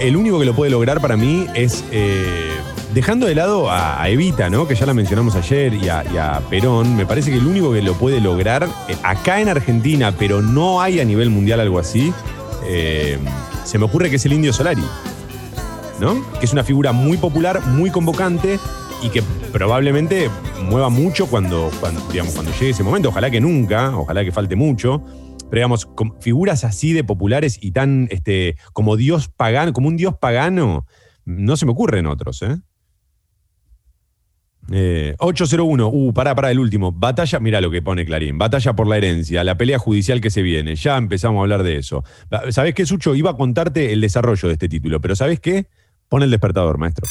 [0.00, 1.84] El, único que lo puede lograr para mí es.
[1.90, 2.58] eh,
[2.94, 4.66] dejando de lado a, a Evita, ¿no?
[4.66, 7.72] Que ya la mencionamos ayer, y a, y a Perón, me parece que el único
[7.72, 11.78] que lo puede lograr eh, acá en Argentina, pero no hay a nivel mundial algo
[11.78, 12.12] así,
[12.66, 13.18] eh,
[13.64, 14.82] se me ocurre que es el Indio Solari.
[16.00, 16.24] ¿No?
[16.38, 18.60] Que es una figura muy popular, muy convocante
[19.02, 19.20] y que
[19.52, 20.30] probablemente
[20.64, 21.70] mueva mucho cuando,
[22.10, 23.08] digamos, cuando llegue ese momento.
[23.08, 25.02] Ojalá que nunca, ojalá que falte mucho.
[25.50, 25.88] Pero digamos,
[26.20, 30.86] figuras así de populares y tan este, como dios pagano, como un dios pagano,
[31.24, 32.58] no se me ocurren otros, ¿eh?
[34.70, 36.92] Eh, 801, uh, pará, pará, el último.
[36.92, 38.36] Batalla, mira lo que pone Clarín.
[38.36, 40.76] Batalla por la herencia, la pelea judicial que se viene.
[40.76, 42.04] Ya empezamos a hablar de eso.
[42.50, 43.14] ¿Sabés qué, Sucho?
[43.14, 45.66] Iba a contarte el desarrollo de este título, pero ¿sabés qué?
[46.08, 47.06] Pon el despertador, maestro.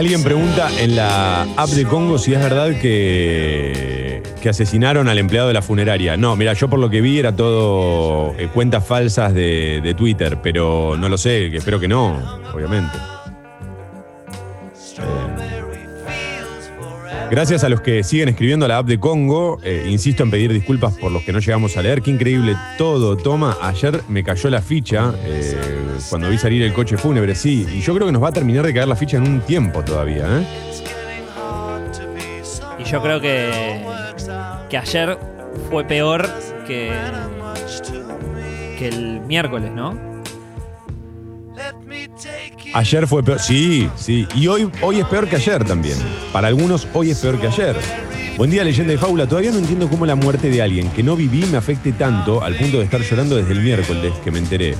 [0.00, 5.48] Alguien pregunta en la app de Congo si es verdad que, que asesinaron al empleado
[5.48, 6.16] de la funeraria.
[6.16, 10.38] No, mira, yo por lo que vi era todo eh, cuentas falsas de, de Twitter,
[10.42, 12.16] pero no lo sé, espero que no,
[12.54, 12.96] obviamente.
[17.30, 19.60] Gracias a los que siguen escribiendo a la app de Congo.
[19.62, 22.02] Eh, insisto en pedir disculpas por los que no llegamos a leer.
[22.02, 23.56] Qué increíble todo, toma.
[23.62, 25.56] Ayer me cayó la ficha eh,
[26.08, 27.64] cuando vi salir el coche fúnebre, sí.
[27.72, 29.84] Y yo creo que nos va a terminar de caer la ficha en un tiempo
[29.84, 30.26] todavía.
[30.40, 30.46] ¿eh?
[32.80, 33.80] Y yo creo que,
[34.68, 35.16] que ayer
[35.70, 36.28] fue peor
[36.66, 36.92] que,
[38.76, 40.09] que el miércoles, ¿no?
[42.72, 43.40] Ayer fue peor.
[43.40, 44.26] Sí, sí.
[44.34, 45.96] Y hoy, hoy es peor que ayer también.
[46.32, 47.76] Para algunos, hoy es peor que ayer.
[48.36, 49.26] Buen día, leyenda de Fábula.
[49.26, 52.54] Todavía no entiendo cómo la muerte de alguien que no viví me afecte tanto al
[52.56, 54.76] punto de estar llorando desde el miércoles que me enteré.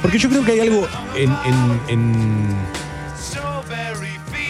[0.00, 1.30] Porque yo creo que hay algo en.
[1.30, 2.56] en- en-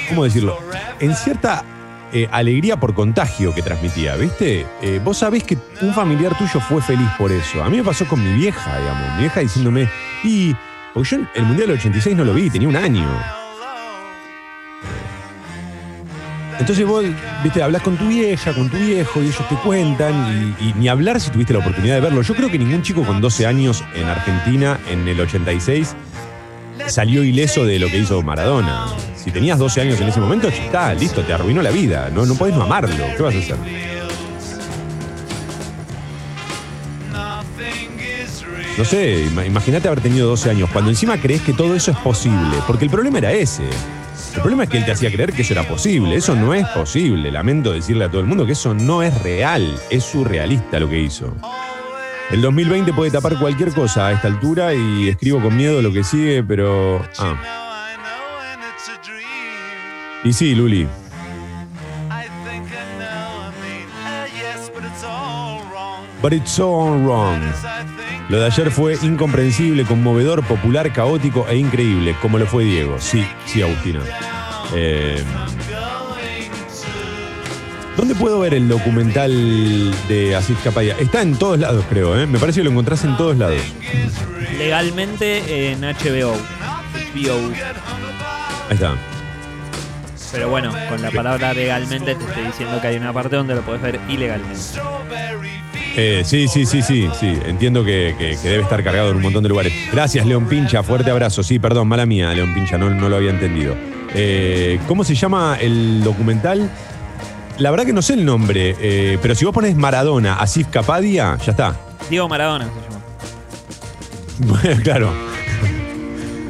[0.09, 0.59] ¿Cómo decirlo?
[1.01, 1.65] En cierta
[2.13, 4.67] eh, alegría por contagio que transmitía, ¿viste?
[4.83, 7.63] Eh, vos sabés que un familiar tuyo fue feliz por eso.
[7.63, 9.15] A mí me pasó con mi vieja, digamos.
[9.17, 9.89] Mi vieja diciéndome.
[10.25, 10.55] Y.
[10.95, 13.09] Porque yo el Mundial del 86 no lo vi, tenía un año.
[16.59, 17.05] Entonces vos,
[17.43, 21.19] viste, hablas con tu vieja, con tu viejo, y ellos te cuentan, y, ni hablar
[21.19, 22.21] si tuviste la oportunidad de verlo.
[22.21, 25.97] Yo creo que ningún chico con 12 años en Argentina, en el 86,
[26.87, 28.89] salió ileso de lo que hizo Maradona.
[29.17, 32.11] Si tenías 12 años en ese momento, está, listo, te arruinó la vida.
[32.13, 33.07] No, no podés no amarlo.
[33.17, 34.00] ¿Qué vas a hacer?
[38.81, 41.99] No sé, ima- imagínate haber tenido 12 años, cuando encima crees que todo eso es
[41.99, 43.65] posible, porque el problema era ese.
[44.35, 46.15] El problema es que él te hacía creer que eso era posible.
[46.17, 47.31] Eso no es posible.
[47.31, 49.79] Lamento decirle a todo el mundo que eso no es real.
[49.91, 51.35] Es surrealista lo que hizo.
[52.31, 56.03] El 2020 puede tapar cualquier cosa a esta altura y escribo con miedo lo que
[56.03, 57.05] sigue, pero...
[57.19, 57.37] Ah.
[60.25, 60.89] Y sí, Luli.
[66.23, 67.43] But it's so wrong.
[68.31, 72.97] Lo de ayer fue incomprensible, conmovedor, popular, caótico e increíble, como lo fue Diego.
[73.01, 74.03] Sí, sí, Agustina.
[74.73, 75.21] Eh,
[77.97, 80.97] ¿Dónde puedo ver el documental de Asif Capaya?
[81.01, 82.29] Está en todos lados, creo, ¿eh?
[82.29, 83.61] Me parece que lo encontrás en todos lados.
[84.57, 86.37] Legalmente en HBO.
[87.13, 87.53] HBO.
[88.69, 88.95] Ahí está.
[90.31, 93.63] Pero bueno, con la palabra legalmente te estoy diciendo que hay una parte donde lo
[93.63, 94.61] puedes ver ilegalmente.
[95.97, 97.37] Eh, sí, sí, sí, sí, sí.
[97.47, 99.73] Entiendo que, que- que debe estar cargado en un montón de lugares.
[99.93, 100.83] Gracias, León Pincha.
[100.83, 101.43] Fuerte abrazo.
[101.43, 102.79] Sí, perdón, mala mía, León Pincha.
[102.79, 103.75] No, no lo había entendido.
[104.15, 106.71] Eh, ¿Cómo se llama el documental?
[107.59, 111.37] La verdad que no sé el nombre, eh, pero si vos pones Maradona, Asif Kapadia,
[111.45, 111.77] ya está.
[112.09, 114.61] Diego Maradona se llama.
[114.63, 115.13] Bueno, claro.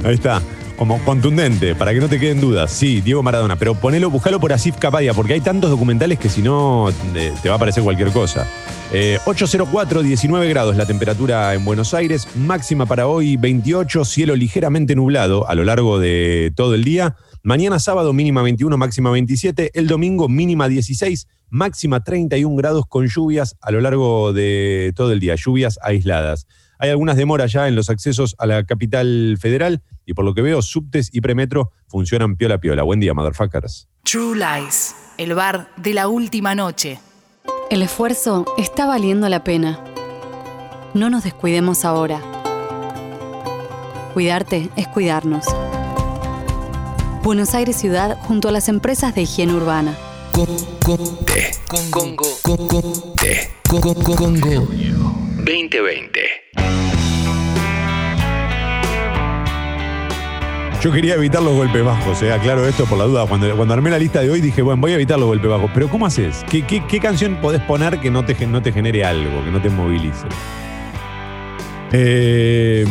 [0.04, 0.40] Ahí está.
[0.80, 2.70] Como contundente, para que no te queden dudas.
[2.70, 3.56] Sí, Diego Maradona.
[3.56, 7.50] Pero ponelo, buscalo por Asif Kapadia, porque hay tantos documentales que si no eh, te
[7.50, 8.48] va a aparecer cualquier cosa.
[8.90, 12.26] Eh, 804, 19 grados la temperatura en Buenos Aires.
[12.34, 17.14] Máxima para hoy 28, cielo ligeramente nublado a lo largo de todo el día.
[17.42, 19.72] Mañana sábado mínima 21, máxima 27.
[19.74, 25.20] El domingo mínima 16, máxima 31 grados con lluvias a lo largo de todo el
[25.20, 25.34] día.
[25.34, 26.46] Lluvias aisladas.
[26.82, 30.40] Hay algunas demoras ya en los accesos a la capital federal y por lo que
[30.40, 32.82] veo, subtes y premetro funcionan piola piola.
[32.82, 33.86] Buen día, motherfuckers.
[34.02, 36.98] True Lies, el bar de la última noche.
[37.70, 39.78] El esfuerzo está valiendo la pena.
[40.94, 42.22] No nos descuidemos ahora.
[44.14, 45.44] Cuidarte es cuidarnos.
[47.22, 49.98] Buenos Aires Ciudad junto a las empresas de higiene urbana.
[51.92, 52.24] Congo.
[55.44, 56.20] 2020.
[60.82, 63.26] Yo quería evitar los golpes bajos, eh, aclaro esto por la duda.
[63.26, 65.70] Cuando, cuando armé la lista de hoy dije, bueno, voy a evitar los golpes bajos.
[65.74, 66.44] Pero ¿cómo haces?
[66.48, 70.26] ¿Qué, canción podés poner que no te, no te genere algo, que no te movilice?
[71.92, 72.86] Eh,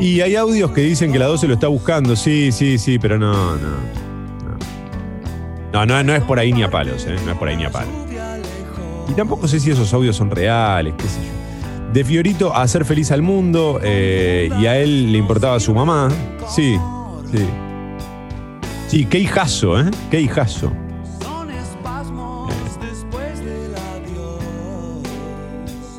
[0.00, 2.16] y hay audios que dicen que la 12 lo está buscando.
[2.16, 4.06] Sí, sí, sí, pero no, no.
[5.72, 7.70] No, no, es por ahí ni a palos, eh, no es por ahí ni a
[7.70, 8.05] palos.
[9.08, 11.92] Y tampoco sé si esos audios son reales, qué sé yo.
[11.92, 16.08] De Fiorito a hacer feliz al mundo eh, y a él le importaba su mamá.
[16.48, 16.76] Sí,
[17.32, 17.44] sí.
[18.88, 19.90] Sí, qué hijazo, ¿eh?
[20.10, 20.72] Qué hijazo.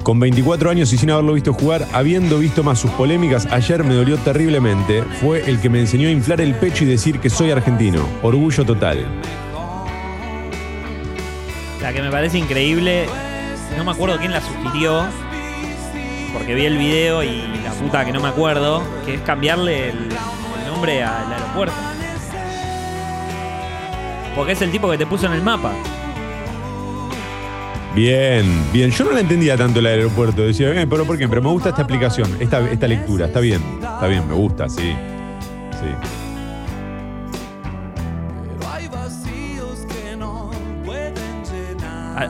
[0.03, 3.93] Con 24 años y sin haberlo visto jugar, habiendo visto más sus polémicas, ayer me
[3.93, 5.03] dolió terriblemente.
[5.19, 7.99] Fue el que me enseñó a inflar el pecho y decir que soy argentino.
[8.21, 9.05] Orgullo total.
[11.87, 13.05] La que me parece increíble,
[13.77, 15.05] no me acuerdo quién la sugirió,
[16.33, 20.09] porque vi el video y la puta que no me acuerdo, que es cambiarle el,
[20.67, 21.75] nombre al aeropuerto.
[24.35, 25.71] Porque es el tipo que te puso en el mapa.
[27.95, 28.91] Bien, bien.
[28.91, 30.41] Yo no la entendía tanto el aeropuerto.
[30.41, 31.29] Decía, "Eh, pero ¿por qué?
[31.29, 33.27] Pero me gusta esta explicación, esta, esta lectura.
[33.27, 34.93] Está bien, está bien, me gusta, sí.
[35.71, 36.16] Sí.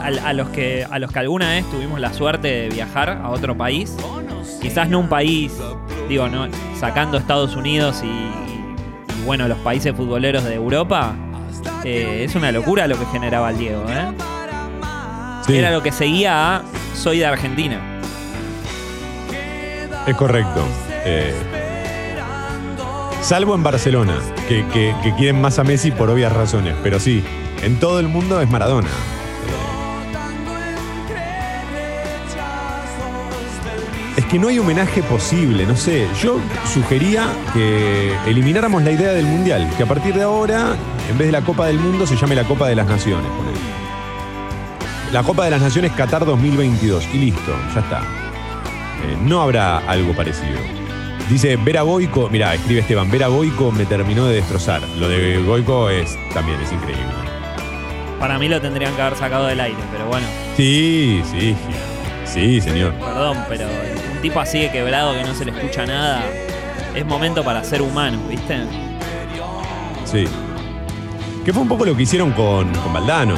[0.08, 3.58] A, los que, a los que alguna vez tuvimos la suerte de viajar a otro
[3.58, 3.94] país,
[4.62, 5.52] quizás no un país,
[6.08, 6.48] digo, no,
[6.80, 11.14] sacando Estados Unidos y, y, bueno, los países futboleros de Europa,
[11.84, 14.14] eh, es una locura lo que generaba el Diego, ¿eh?
[15.46, 16.62] Sí, Era lo que seguía a
[16.96, 17.80] Soy de Argentina.
[20.06, 20.62] es correcto.
[21.06, 21.34] Eh,
[23.22, 24.16] salvo en Barcelona,
[24.48, 26.76] que, que- que quieren más a Messi por obvias razones.
[26.82, 27.24] Pero sí,
[27.62, 28.88] en todo el mundo es Maradona.
[34.30, 36.08] Que no hay homenaje posible, no sé.
[36.22, 36.40] Yo
[36.72, 40.76] sugería que elimináramos la idea del Mundial, que a partir de ahora,
[41.10, 43.26] en vez de la Copa del Mundo, se llame la Copa de las Naciones.
[43.32, 43.58] ponele.
[45.12, 47.08] La Copa de las Naciones Qatar 2022.
[47.14, 48.00] Y listo, ya está.
[48.00, 50.58] Eh, no habrá algo parecido.
[51.30, 54.82] Dice, ver a Goico, mira, escribe Esteban, ver a Goico me terminó de destrozar.
[54.98, 57.04] Lo de Goico es, también es increíble.
[58.20, 60.26] Para mí lo tendrían que haber sacado del aire, pero bueno,
[60.58, 61.56] Sí, sí,
[62.26, 62.94] sí, señor.
[62.94, 63.66] perdón, pero
[64.28, 66.22] tipo así de quebrado que no se le escucha nada,
[66.94, 68.58] es momento para ser humano, ¿viste?
[70.04, 70.26] Sí.
[71.46, 73.36] Que fue un poco lo que hicieron con, con Valdano.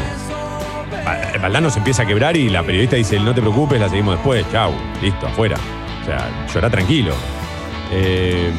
[1.07, 4.15] Va- Valdano se empieza a quebrar y la periodista dice, no te preocupes, la seguimos
[4.15, 5.57] después, chau, listo, afuera.
[6.01, 7.13] O sea, llorá tranquilo.
[7.91, 8.51] Eh,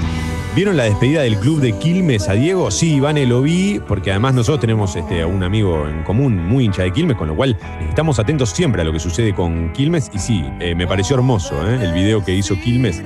[0.52, 2.72] ¿Vieron la despedida del club de Quilmes a Diego?
[2.72, 6.64] Sí, Ivane, lo vi, porque además nosotros tenemos este, a un amigo en común muy
[6.64, 7.56] hincha de Quilmes, con lo cual
[7.88, 10.10] estamos atentos siempre a lo que sucede con Quilmes.
[10.12, 11.78] Y sí, eh, me pareció hermoso ¿eh?
[11.80, 13.00] el video que hizo Quilmes,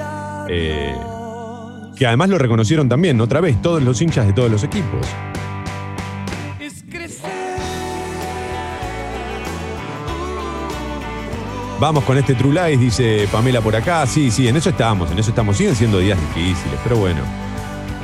[0.49, 0.95] eh,
[1.95, 5.07] que además lo reconocieron también, otra vez, todos los hinchas de todos los equipos.
[11.81, 14.07] Vamos con este True Lies, dice Pamela por acá.
[14.07, 15.57] Sí, sí, en eso estamos, en eso estamos.
[15.57, 17.21] Siguen siendo días difíciles, pero bueno.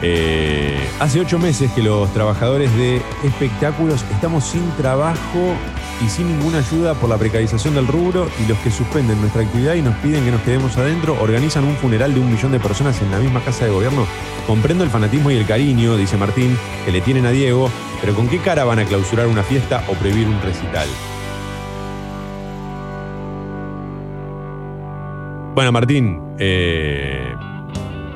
[0.02, 5.54] Eh, hace ocho meses que los trabajadores de espectáculos estamos sin trabajo
[6.02, 9.74] y sin ninguna ayuda por la precarización del rubro y los que suspenden nuestra actividad
[9.74, 13.00] y nos piden que nos quedemos adentro organizan un funeral de un millón de personas
[13.02, 14.06] en la misma casa de gobierno.
[14.46, 18.26] Comprendo el fanatismo y el cariño, dice Martín, que le tienen a Diego, pero ¿con
[18.28, 20.88] qué cara van a clausurar una fiesta o prohibir un recital?
[25.54, 27.34] Bueno, Martín, eh,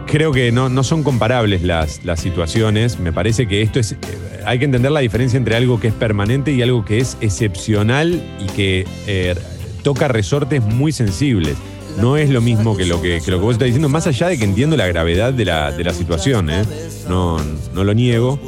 [0.07, 2.99] creo que no, no son comparables las, las situaciones.
[2.99, 3.93] Me parece que esto es.
[3.93, 3.97] eh,
[4.47, 8.23] hay que entender la diferencia entre algo que es permanente y algo que es excepcional
[8.41, 9.35] y que eh,
[9.83, 11.57] toca resortes muy sensibles.
[11.99, 14.37] No es lo mismo que lo que, lo que vos estás diciendo, más allá de
[14.37, 16.65] que entiendo la gravedad de la, de la situación, ¿eh?
[17.09, 17.39] no,
[17.73, 18.41] no lo niego.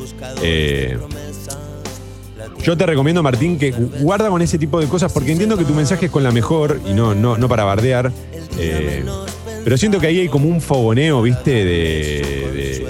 [2.67, 5.65] Eh, yo te recomiendo, Martín, que guarda con ese tipo de cosas porque entiendo que
[5.65, 8.11] tu mensaje es con la mejor y no, no, no para bardear.
[8.59, 9.05] eh,
[9.65, 11.51] pero siento que ahí hay como un fogoneo, ¿viste?
[11.51, 12.87] De,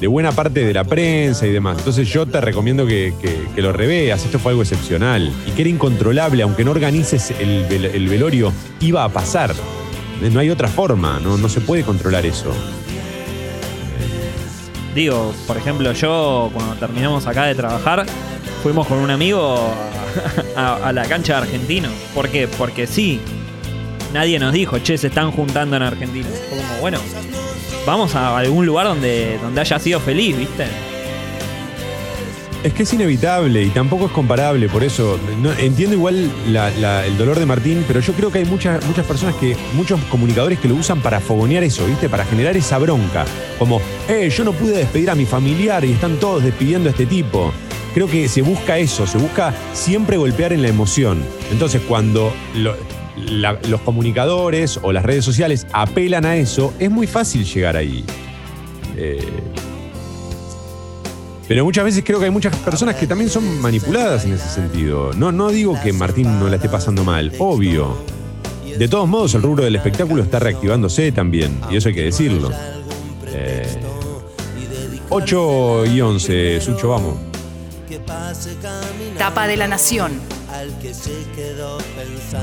[0.00, 1.78] de- buena parte de la prensa y demás.
[1.78, 3.12] Entonces yo te recomiendo que,
[3.56, 4.24] lo reveas.
[4.24, 9.02] Esto fue algo excepcional y que era incontrolable, aunque no organices el, el velorio, iba
[9.02, 9.52] a pasar.
[10.22, 12.52] No hay otra forma, no, no se puede controlar eso.
[14.94, 18.06] Digo, por ejemplo, yo cuando terminamos acá de trabajar,
[18.66, 19.72] fuimos con un amigo
[20.56, 21.88] a, la cancha de Argentino.
[22.12, 22.48] ¿Por qué?
[22.48, 23.20] Porque sí,
[24.12, 26.26] nadie nos dijo, che, se están juntando en Argentina.
[26.50, 26.98] Como, bueno,
[27.86, 30.64] vamos a algún lugar donde, donde haya sido feliz, ¿viste?
[32.64, 35.16] Es que es inevitable y tampoco es comparable, por eso
[35.60, 39.56] entiendo igual el dolor de Martín, pero yo creo que hay muchas, muchas personas que,
[39.74, 42.08] muchos comunicadores que lo usan para fogonear eso, ¿viste?
[42.08, 43.26] Para generar esa bronca.
[43.60, 47.06] Como, eh, yo no pude despedir a mi familiar y están todos despidiendo a este
[47.06, 47.52] tipo.
[47.96, 51.18] Creo que se busca eso, se busca siempre golpear en la emoción.
[51.50, 57.74] Entonces, cuando los comunicadores o las redes sociales apelan a eso, es muy fácil llegar
[57.74, 58.04] ahí.
[58.98, 59.24] Eh,
[61.48, 65.14] pero muchas veces creo que hay muchas personas que también son manipuladas en ese sentido.
[65.14, 67.96] No, no digo que Martín no la esté pasando mal, obvio.
[68.78, 72.50] De todos modos, el rubro del espectáculo está reactivándose también, y eso hay que decirlo.
[73.28, 73.80] Eh,
[75.08, 77.35] 8 y 11, Sucho, vamos.
[79.18, 80.20] Tapa de la Nación.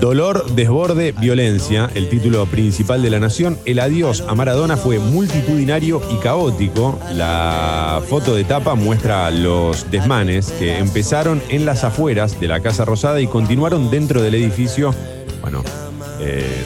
[0.02, 3.58] Dolor, desborde, violencia, el título principal de la nación.
[3.66, 7.00] El adiós a Maradona fue multitudinario y caótico.
[7.14, 12.86] La foto de tapa muestra los desmanes que empezaron en las afueras de la Casa
[12.86, 14.94] Rosada y continuaron dentro del edificio.
[15.42, 15.64] Bueno,
[16.20, 16.64] eh,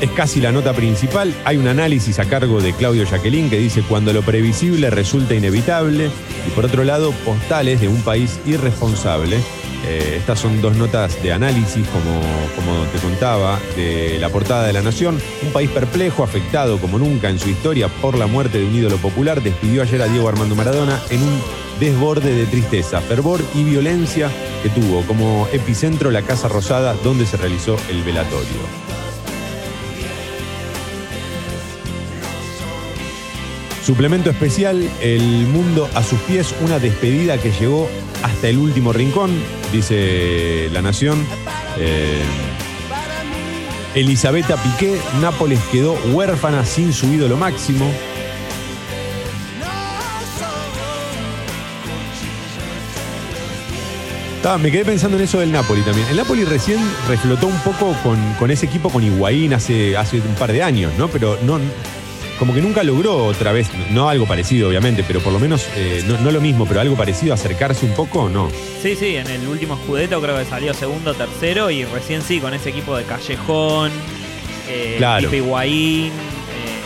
[0.00, 1.34] Es casi la nota principal.
[1.44, 6.08] Hay un análisis a cargo de Claudio Jacqueline que dice cuando lo previsible resulta inevitable.
[6.46, 9.38] Y por otro lado, postales de un país irresponsable.
[9.86, 12.20] Eh, estas son dos notas de análisis, como,
[12.54, 15.20] como te contaba, de la portada de La Nación.
[15.42, 18.98] Un país perplejo, afectado como nunca en su historia por la muerte de un ídolo
[18.98, 21.40] popular, despidió ayer a Diego Armando Maradona en un
[21.80, 24.30] desborde de tristeza, fervor y violencia
[24.62, 28.87] que tuvo como epicentro la Casa Rosada donde se realizó el velatorio.
[33.88, 37.88] Suplemento especial, El mundo a sus pies, una despedida que llegó
[38.22, 39.30] hasta el último rincón,
[39.72, 41.24] dice La Nación.
[41.78, 42.20] Eh,
[43.94, 47.90] Elisabetta Piqué, Nápoles quedó huérfana sin su ídolo máximo.
[54.44, 56.06] Ah, me quedé pensando en eso del Napoli también.
[56.08, 56.78] El Napoli recién
[57.08, 57.96] reflotó un poco
[58.38, 61.08] con, ese equipo con Higuaín hace un par de años, ¿no?
[61.08, 61.58] Pero no,
[62.38, 66.02] como que nunca logró otra vez, no algo parecido obviamente, pero por lo menos, eh,
[66.06, 68.48] no, no lo mismo, pero algo parecido, acercarse un poco, no.
[68.82, 72.54] Sí, sí, en el último Scudetto creo que salió segundo, tercero y recién sí, con
[72.54, 73.90] ese equipo de Callejón,
[74.68, 75.34] eh, Claro.
[75.34, 76.80] Higuaín, eh,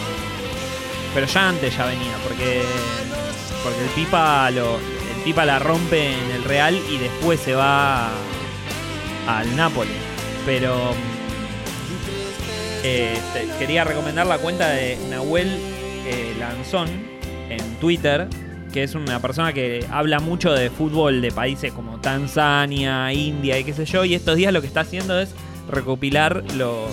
[1.14, 2.62] pero ya antes ya venía, porque,
[3.62, 8.08] porque el Pipa lo, el Pipa la rompe en el Real y después se va
[9.26, 9.92] al Nápoles.
[10.46, 10.94] Pero
[12.84, 13.14] eh,
[13.58, 15.48] quería recomendar la cuenta de Nahuel
[16.06, 16.88] eh, Lanzón
[17.48, 18.28] en Twitter,
[18.72, 23.64] que es una persona que habla mucho de fútbol de países como Tanzania, India y
[23.64, 25.34] qué sé yo, y estos días lo que está haciendo es
[25.68, 26.90] recopilar los,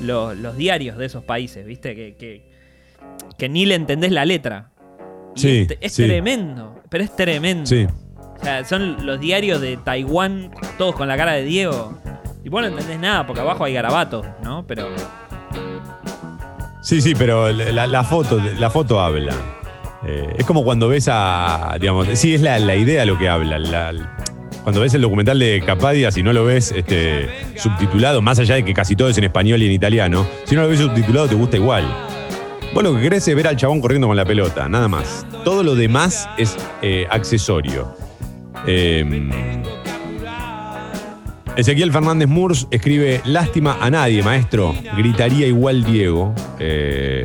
[0.00, 1.94] los, los diarios de esos países, ¿viste?
[1.94, 2.42] Que, que,
[3.38, 4.70] que ni le entendés la letra.
[5.36, 6.04] Y Sí, es, es sí.
[6.06, 7.66] tremendo, pero es tremendo.
[7.66, 7.86] Sí.
[8.40, 11.98] O sea, son los diarios de Taiwán, todos con la cara de Diego.
[12.44, 14.64] Y vos no entendés nada, porque abajo hay garabatos, ¿no?
[14.66, 14.88] Pero
[16.82, 19.32] Sí, sí, pero la, foto, la foto habla.
[20.06, 23.58] Eh, es como cuando ves a, digamos, sí, es la, la idea lo que habla.
[23.58, 24.16] la-
[24.62, 28.64] Cuando ves el documental de Capadia, si no lo ves este, subtitulado, más allá de
[28.66, 31.34] que casi todo es en español y en italiano, si no lo ves subtitulado te
[31.34, 31.84] gusta igual.
[32.74, 35.24] Vos lo que querés es ver al chabón corriendo con la pelota, nada más.
[35.42, 37.96] Todo lo demás es eh, accesorio.
[38.66, 39.30] Eh,
[41.56, 44.74] Ezequiel Fernández Murs escribe: Lástima a nadie, maestro.
[44.96, 46.34] Gritaría igual Diego.
[46.58, 47.24] Eh,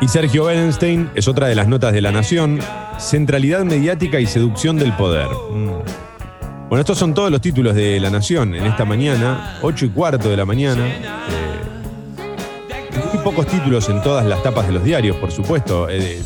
[0.00, 2.60] y Sergio Berenstein es otra de las notas de La Nación:
[2.98, 5.28] Centralidad mediática y seducción del poder.
[5.28, 5.82] Mm.
[6.70, 10.30] Bueno, estos son todos los títulos de La Nación en esta mañana, 8 y cuarto
[10.30, 10.86] de la mañana.
[10.86, 11.02] Eh,
[13.12, 15.90] muy pocos títulos en todas las tapas de los diarios, por supuesto.
[15.90, 16.22] Eh,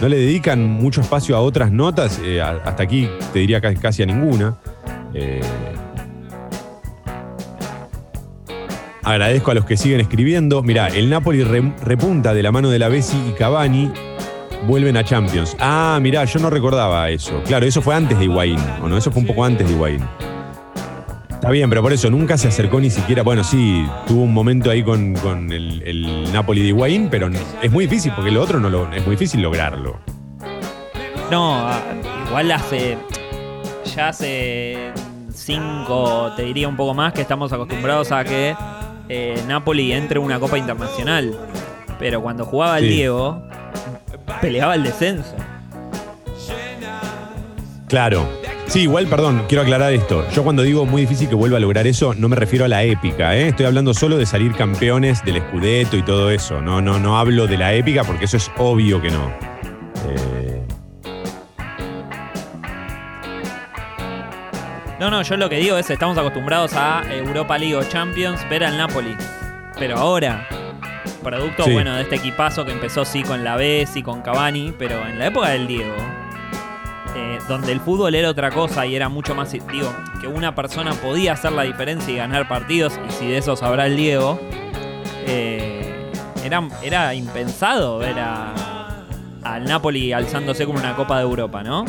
[0.00, 4.02] no le dedican mucho espacio a otras notas, eh, hasta aquí te diría casi, casi
[4.02, 4.56] a ninguna.
[5.14, 5.40] Eh,
[9.02, 10.62] agradezco a los que siguen escribiendo.
[10.62, 13.90] Mirá, el Napoli re- repunta de la mano de la Bessi y Cavani.
[14.66, 15.56] Vuelven a Champions.
[15.60, 17.40] Ah, mirá, yo no recordaba eso.
[17.46, 18.96] Claro, eso fue antes de Higuaín, ¿o no?
[18.96, 20.00] Eso fue un poco antes de Higuaín.
[21.46, 23.22] Está bien, pero por eso nunca se acercó ni siquiera.
[23.22, 27.30] Bueno, sí, tuvo un momento ahí con, con el, el Napoli de Higuaín, pero
[27.62, 30.00] es muy difícil porque lo otro no lo, es muy difícil lograrlo.
[31.30, 31.78] No, ah,
[32.26, 32.98] igual hace.
[33.94, 34.90] Ya hace
[35.32, 38.56] cinco, te diría un poco más, que estamos acostumbrados a que
[39.08, 41.32] eh, Napoli entre en una Copa Internacional.
[42.00, 42.90] Pero cuando jugaba el Sí.
[42.90, 43.40] Diego,
[44.40, 45.36] peleaba el descenso.
[47.86, 48.26] Claro.
[48.68, 50.28] Sí, igual, perdón, quiero aclarar esto.
[50.30, 52.82] Yo cuando digo muy difícil que vuelva a lograr eso, no me refiero a la
[52.82, 53.48] épica, ¿eh?
[53.48, 56.60] Estoy hablando solo de salir campeones del Scudetto y todo eso.
[56.60, 59.30] No, no, no hablo de la épica porque eso es obvio que no.
[60.08, 60.62] Eh,
[64.98, 68.64] No, no, yo lo que digo es, estamos acostumbrados a Europa League o Champions, ver
[68.64, 69.14] al Napoli.
[69.78, 70.48] Pero ahora,
[71.22, 71.72] producto, Sí.
[71.72, 75.26] bueno, de este equipazo que empezó sí con la Bessi, con Cavani, pero en la
[75.26, 75.94] época del Diego,
[77.16, 80.92] eh, donde el fútbol era otra cosa y era mucho más, digo, que una persona
[80.92, 84.38] podía hacer la diferencia y ganar partidos, y si de eso sabrá el Diego,
[85.26, 86.10] eh,
[86.44, 88.52] era, era impensado ver a-
[89.42, 91.84] al Napoli alzándose como una Copa de Europa, ¿no?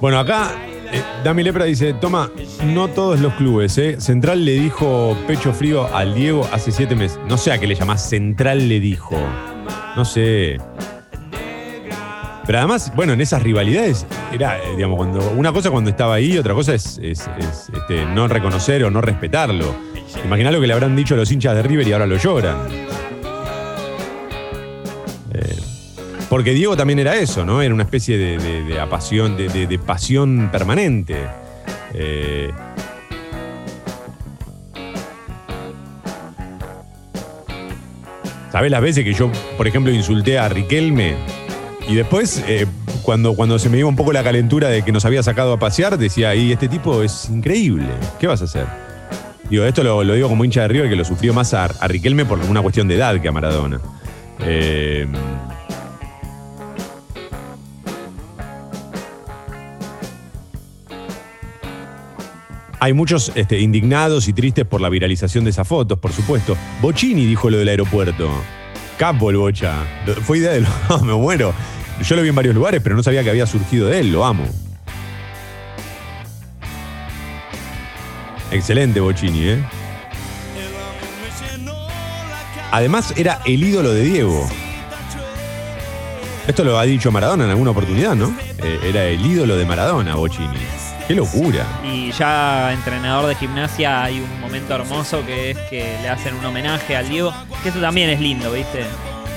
[0.00, 0.50] Bueno, acá
[0.92, 2.30] eh, Dami Lepra dice, toma,
[2.66, 4.00] no todos los clubes, ¿eh?
[4.00, 7.18] Central le dijo pecho frío al Diego hace siete meses.
[7.28, 9.16] No sé a qué le llamás Central le dijo.
[9.96, 10.58] No sé.
[12.46, 16.38] Pero además, bueno, en esas rivalidades, era, eh, digamos, cuando una cosa cuando estaba ahí,
[16.38, 19.74] otra cosa es, es- es, este, no reconocer o no respetarlo.
[20.24, 22.56] Imaginá lo que le habrán dicho los hinchas de River y ahora lo lloran.
[25.32, 25.56] Eh,
[26.28, 27.62] porque Diego también era eso, ¿no?
[27.62, 31.16] Era una especie de, de- de apasión, de pasión permanente.
[31.94, 32.50] Eh,
[38.56, 41.14] ¿Sabés las veces que yo, por ejemplo, insulté a Riquelme?
[41.90, 42.66] Y después, eh,
[43.02, 45.58] cuando, cuando se me iba un poco la calentura de que nos había sacado a
[45.58, 47.88] pasear, decía, y este tipo es increíble,
[48.18, 48.64] ¿qué vas a hacer?
[49.50, 52.24] Digo, esto lo, digo como hincha de River que lo sufrió más a, a Riquelme
[52.24, 53.78] por una cuestión de edad que a Maradona.
[54.40, 55.06] Eh,
[62.86, 66.56] Hay muchos este, indignados y tristes por la viralización de esas fotos, por supuesto.
[66.80, 68.30] Bocini dijo lo del aeropuerto.
[68.96, 69.74] Capo el Bocha.
[70.06, 70.66] Lo- Fue idea de él.
[70.88, 71.52] No, me muero.
[72.00, 74.12] Yo lo vi en varios lugares, pero no sabía que había surgido de él.
[74.12, 74.44] Lo amo.
[78.52, 79.64] Excelente Bocini, ¿eh?
[82.70, 84.48] Además, era el ídolo de Diego.
[86.46, 88.32] Esto lo ha dicho Maradona en alguna oportunidad, ¿no?
[88.62, 90.56] Eh, era el ídolo de Maradona, Bocini.
[91.06, 91.64] ¡Qué locura!
[91.84, 96.44] Y ya entrenador de gimnasia hay un momento hermoso que es que le hacen un
[96.44, 97.32] homenaje al Diego,
[97.62, 98.84] que eso también es lindo, ¿viste?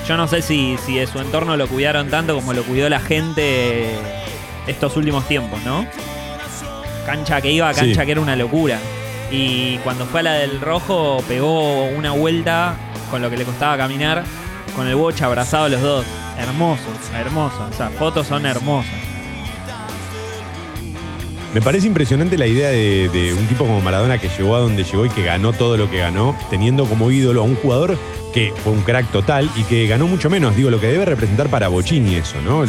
[0.08, 2.98] Yo no sé si, si de su entorno lo cuidaron tanto como lo cuidó la
[2.98, 3.88] gente
[4.66, 5.86] estos últimos tiempos, ¿no?
[7.06, 8.06] Cancha que iba, cancha Sí.
[8.06, 8.78] que era una locura.
[9.30, 12.74] Y cuando fue a la del rojo, pegó una vuelta
[13.12, 14.24] con lo que le costaba caminar,
[14.74, 16.04] con el bocha abrazado los dos.
[16.36, 17.70] Hermosos, hermosos.
[17.70, 18.90] O sea, fotos son hermosas.
[21.52, 25.04] Me parece impresionante la idea de, un tipo como Maradona que llegó a donde llegó
[25.04, 27.98] y que ganó todo lo que ganó, teniendo como ídolo a un jugador
[28.32, 30.54] que fue un crack total y que ganó mucho menos.
[30.54, 32.64] Digo, lo que debe representar para Bocini eso, ¿no?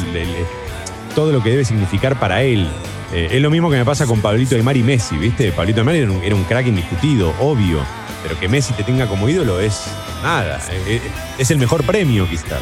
[1.13, 2.67] Todo lo que debe significar para él.
[3.13, 5.51] Eh, es lo mismo que me pasa con Pablito Aymar y Messi, ¿viste?
[5.51, 7.79] Pablito Aymar era era un crack indiscutido, obvio.
[8.23, 9.85] Pero que Messi te tenga como ídolo es
[10.23, 10.59] nada.
[10.71, 11.01] eh, eh,
[11.37, 12.61] es el mejor premio, quizás.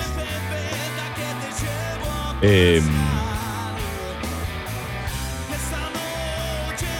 [2.41, 2.82] Eh,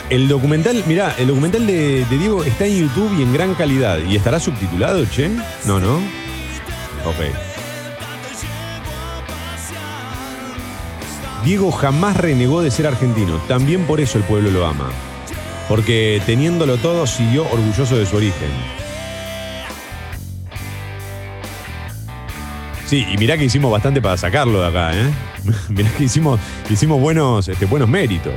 [0.10, 4.00] el documental, mirá, el documental de, Diego está en YouTube y en gran calidad.
[4.00, 5.30] ¿Y estará subtitulado, che?
[5.66, 5.98] No, ¿no?
[7.06, 7.34] Ok.
[11.46, 13.38] Diego jamás renegó de ser argentino.
[13.48, 14.90] También por eso el pueblo lo ama.
[15.68, 18.50] Porque teniéndolo todo, siguió orgulloso de su origen.
[22.88, 25.12] Sí, y mirá que hicimos bastante para sacarlo de acá, ¿eh?
[25.70, 26.40] mirá que hicimos,
[26.70, 28.34] hicimos buenos, este, buenos méritos.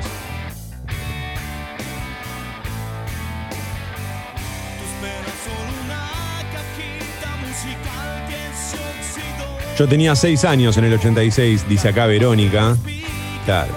[9.83, 12.77] Yo tenía seis años en el 86, dice acá Verónica.
[13.45, 13.73] Claro.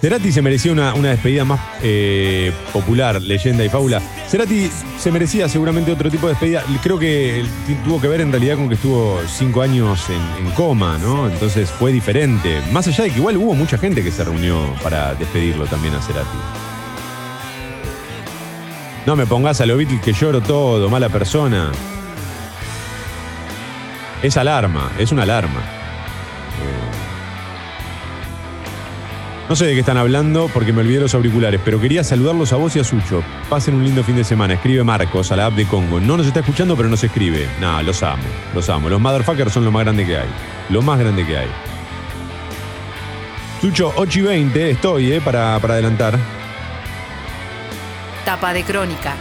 [0.00, 4.02] Cerati se merecía una, una despedida más eh, popular, leyenda y fábula.
[4.28, 4.68] Cerati
[4.98, 6.64] se merecía seguramente otro tipo de despedida.
[6.82, 7.44] Creo que
[7.84, 11.30] tuvo que ver en realidad con que estuvo cinco años en, coma, ¿no?
[11.30, 12.60] Entonces fue diferente.
[12.72, 16.02] Más allá de que igual hubo mucha gente que se reunió para despedirlo también a
[16.02, 16.38] Cerati.
[19.06, 21.70] No me pongas a lo Beatles que lloro todo, mala persona.
[24.22, 25.60] Es alarma, es una alarma.
[29.48, 32.56] No sé de qué están hablando porque me olvidé los auriculares, pero quería saludarlos a
[32.56, 33.22] vos y a Sucho.
[33.48, 34.54] Pasen un lindo fin de semana.
[34.54, 36.00] Escribe Marcos a la app de Congo.
[36.00, 37.48] No nos está escuchando, pero nos escribe.
[37.60, 38.22] Nada, los amo,
[38.54, 38.90] los amo.
[38.90, 40.28] Los motherfuckers son lo más grande que hay.
[40.68, 41.48] Lo más grande que hay.
[43.60, 45.20] Sucho, 8 y 20 estoy, ¿eh?
[45.20, 46.18] Para, para adelantar.
[48.24, 49.14] Tapa de crónica.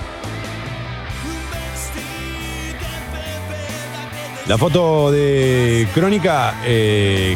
[4.47, 7.35] La foto de Crónica eh,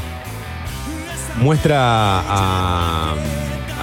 [1.41, 3.15] muestra a,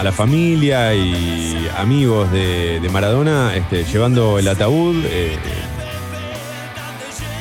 [0.02, 5.36] la familia y amigos de, Maradona este, llevando el ataúd eh,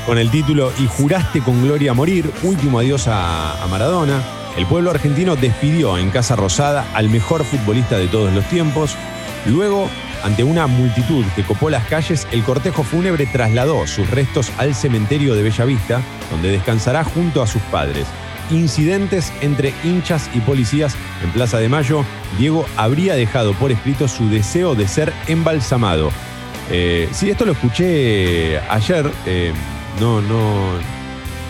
[0.06, 4.22] con el título Y juraste con gloria morir, último adiós a Maradona.
[4.58, 8.98] El pueblo argentino despidió en Casa Rosada al mejor futbolista de todos los tiempos.
[9.46, 9.88] Luego
[10.24, 15.36] ante una multitud que copó las calles, el cortejo fúnebre trasladó sus restos al cementerio
[15.36, 16.02] de Bellavista,
[16.32, 18.08] donde descansará junto a sus padres.
[18.50, 22.06] Incidentes entre hinchas y policías en Plaza de Mayo.
[22.38, 26.12] Diego habría dejado por escrito su deseo de ser embalsamado.
[26.72, 29.12] Eh, sí, esto lo escuché ayer.
[29.26, 29.54] Eh,
[30.00, 30.72] no, no,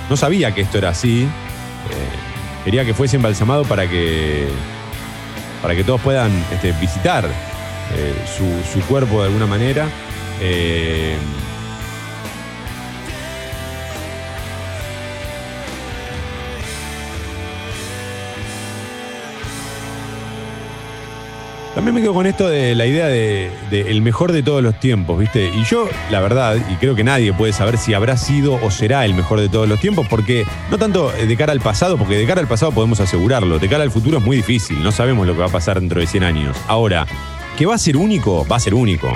[0.09, 1.23] no sabía que esto era así.
[1.23, 4.47] Eh, quería que fuese embalsamado para que,
[5.61, 7.29] para que todos puedan este, visitar
[7.95, 9.87] eh, su, su, cuerpo de alguna manera.
[10.41, 11.15] Eh,
[21.77, 25.19] También me quedo con esto de la idea de, el mejor de todos los tiempos,
[25.19, 25.49] ¿viste?
[25.49, 29.05] Y yo, la verdad, y creo que nadie puede saber si habrá sido o será
[29.05, 32.25] el mejor de todos los tiempos, porque no tanto de cara al pasado, porque de
[32.25, 35.33] cara al pasado podemos asegurarlo, de cara al futuro es muy difícil, no sabemos lo
[35.33, 36.57] que va a pasar dentro de 100 años.
[36.67, 37.05] Ahora,
[37.57, 39.11] que va a ser único, va a ser único.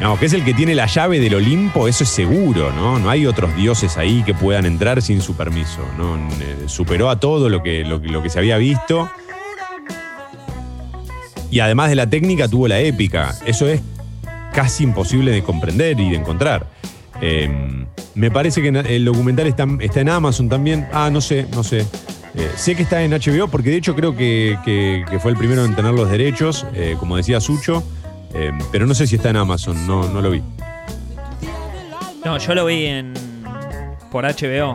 [0.00, 2.98] No, que es el que tiene la llave del Olimpo, eso es seguro, ¿no?
[2.98, 6.18] No hay otros dioses ahí que puedan entrar sin su permiso, ¿no?
[6.68, 9.10] Superó a todo lo que, lo, que se había visto.
[11.50, 13.34] Y además de la técnica, tuvo la épica.
[13.44, 13.82] Eso es
[14.52, 16.66] casi imposible de comprender y de encontrar.
[17.20, 20.88] Eh, me parece que el documental está, está, en Amazon también.
[20.92, 21.86] Ah, no sé, no sé.
[22.34, 25.36] Eh, sé que está en HBO porque de hecho creo que, que, que fue el
[25.36, 27.82] primero en tener los derechos, eh, como decía Sucho,
[28.34, 30.42] eh, pero no sé si está en Amazon, no, no lo vi.
[32.24, 33.14] No, yo lo vi en
[34.10, 34.74] por HBO.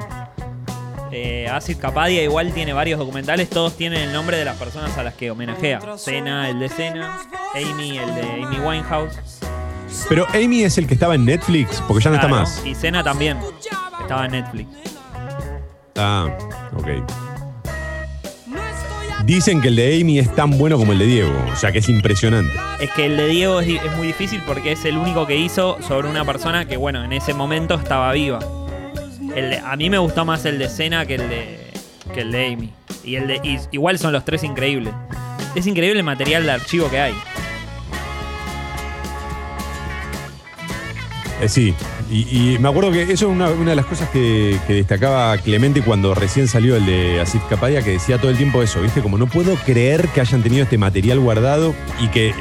[1.12, 5.04] Eh, Acid Capadia igual tiene varios documentales, todos tienen el nombre de las personas a
[5.04, 5.80] las que homenajea.
[5.98, 7.20] Cena, el de Cena,
[7.54, 9.18] Amy, el de Amy Winehouse.
[10.10, 12.66] Pero Amy es el que estaba en Netflix, porque ya no Claro, está más.
[12.66, 13.38] Y Cena también.
[14.02, 14.70] Estaba en Netflix.
[15.96, 16.28] Ah,
[16.76, 16.88] ok.
[19.26, 21.80] Dicen que el de Amy es tan bueno como el de Diego, o sea que
[21.80, 22.54] es impresionante.
[22.80, 26.08] Es que el de Diego es, muy difícil porque es el único que hizo sobre
[26.08, 28.38] una persona que, bueno, en ese momento estaba viva.
[29.36, 31.58] El de- a mí me gustó más el de Cena que el de,
[32.14, 32.70] que el de Amy.
[33.04, 34.94] Y el de, y igual son los tres increíbles.
[35.56, 37.14] Es increíble el material de archivo que hay.
[41.42, 41.74] Eh, sí,
[42.22, 46.48] y, me acuerdo que eso es una, de las cosas que, destacaba Clemente cuando recién
[46.48, 49.02] salió el de Asif Capadia, que decía todo el tiempo eso, ¿viste?
[49.02, 52.34] Como no puedo creer que hayan tenido este material guardado y que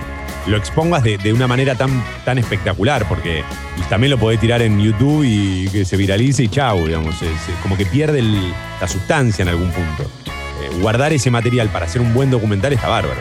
[0.47, 3.43] lo expongas de, una manera tan, tan espectacular, porque
[3.89, 7.17] también lo podés tirar en YouTube y que se viralice y chau, digamos,
[7.63, 10.03] como que pierde la sustancia en algún punto.
[10.25, 13.21] Eh, guardar ese material para hacer un buen documental está bárbaro.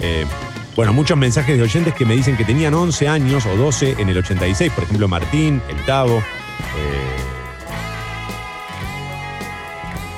[0.00, 0.24] Eh,
[0.76, 4.08] bueno, muchos mensajes de oyentes que me dicen que tenían 11 años o 12 en
[4.08, 6.18] el 86, por ejemplo Martín, el Tavo.
[6.18, 7.10] eh,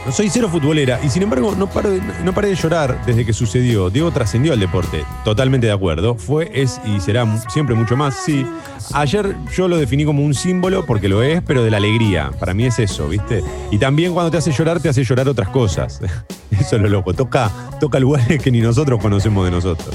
[0.06, 3.26] No soy cero futbolera y sin embargo no, paro de- no paré de llorar desde
[3.26, 3.90] que sucedió.
[3.90, 6.14] Diego trascendió al deporte, totalmente de acuerdo.
[6.14, 8.46] Fue, es y será siempre mucho más, sí.
[8.94, 12.30] Ayer yo lo definí como un símbolo porque lo es, pero de la alegría.
[12.38, 13.42] Para mí es eso, ¿viste?
[13.72, 16.00] Y también cuando te hace llorar, te hace llorar otras cosas.
[16.52, 17.12] Eso es lo loco.
[17.12, 17.50] Toca,
[17.80, 19.92] toca lugares que ni nosotros conocemos de nosotros.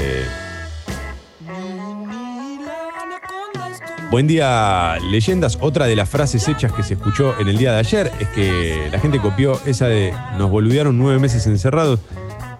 [0.00, 0.24] Eh,
[4.10, 5.56] Buen día, leyendas.
[5.60, 8.88] Otra de las frases hechas que se escuchó en el día de ayer es que
[8.90, 12.00] la gente copió esa de nos boludearon nueve meses encerrados.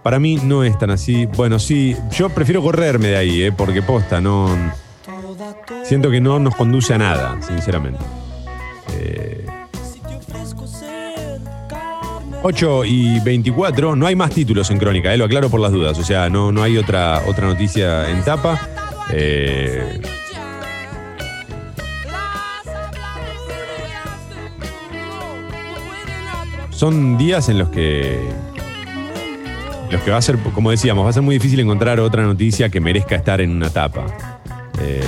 [0.05, 1.27] Para mí no es tan así.
[1.27, 4.49] Bueno, sí, yo prefiero correrme de ahí, eh, porque posta, no.
[5.83, 8.05] Siento que no nos conduce a nada, sinceramente.
[8.93, 9.40] Eh,
[12.43, 15.99] 8 y 24, no hay más títulos en Crónica, eh, lo aclaro por las dudas.
[15.99, 18.61] O sea, no, no hay otra, otra noticia en tapa.
[19.13, 20.01] Eh,
[26.71, 28.19] son días en los que.
[29.91, 32.69] Los que va a ser, como decíamos, va a ser muy difícil encontrar otra noticia
[32.69, 34.07] que merezca estar en una tapa.
[34.81, 35.03] Eh,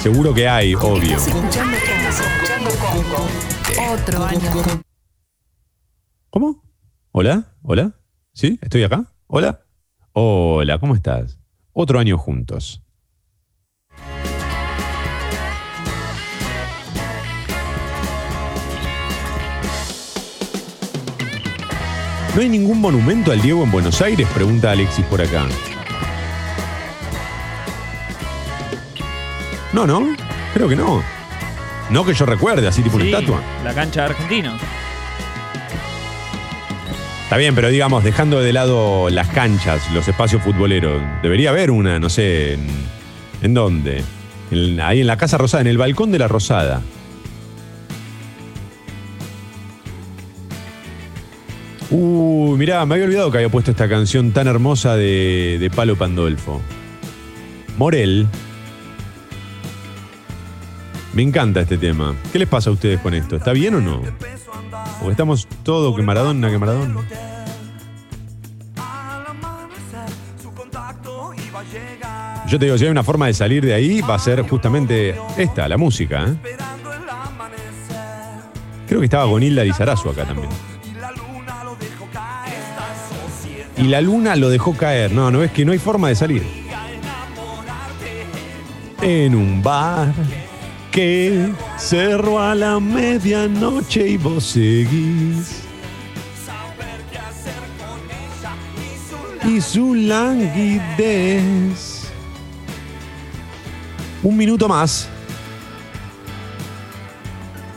[0.00, 1.18] seguro que hay, obvio.
[3.78, 4.50] Otro año.
[6.30, 6.62] ¿Cómo?
[7.12, 7.54] ¿Hola?
[7.62, 7.92] ¿Hola?
[8.32, 8.58] ¿Sí?
[8.62, 9.04] ¿Estoy acá?
[9.26, 9.60] ¿Hola?
[10.12, 11.38] Hola, ¿cómo estás?
[11.72, 12.82] Otro año juntos.
[22.34, 24.26] ¿No hay ningún monumento al Diego en Buenos Aires?
[24.34, 25.46] Pregunta Alexis por acá.
[29.72, 30.14] No, no,
[30.54, 31.15] creo que no.
[31.90, 33.40] No que yo recuerde, así tipo Sí, una estatua.
[33.64, 34.60] La cancha de Argentinos.
[37.24, 41.98] Está bien, pero digamos, dejando de lado las canchas, los espacios futboleros, debería haber una,
[41.98, 42.66] no sé, en,
[43.42, 44.02] ¿en dónde?
[44.50, 46.82] En- ahí en la Casa Rosada, en el balcón de la Rosada.
[51.90, 55.96] Uy, mirá, me había olvidado que había puesto esta canción tan hermosa de, de Palo
[55.96, 56.60] Pandolfo.
[57.76, 58.26] Morel.
[61.16, 62.14] Me encanta este tema.
[62.30, 63.36] ¿Qué les pasa a ustedes con esto?
[63.36, 64.02] ¿Está bien o no?
[64.98, 66.94] Porque estamos todo que Maradona, que Maradona.
[72.46, 75.18] Yo te digo, si hay una forma de salir de ahí, va a ser justamente
[75.38, 76.22] esta, la música.
[76.22, 76.36] ¿eh?
[78.86, 80.50] Creo que estaba Gonilda Lizarazu acá también.
[83.78, 85.12] Y la luna lo dejó caer.
[85.12, 86.42] No, no es que no hay forma de salir.
[89.00, 90.12] En un bar
[90.96, 95.60] que cerró a la medianoche y vos seguís.
[99.44, 100.80] Y su languidez.
[104.22, 105.10] Un minuto más.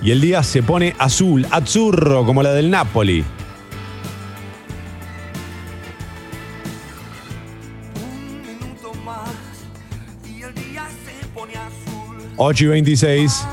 [0.02, 3.26] Y el día se pone azul, azzurro, como la del Napoli.
[12.42, 13.46] Ocho y 26.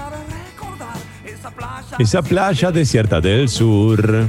[1.98, 4.28] Esa playa desierta del sur.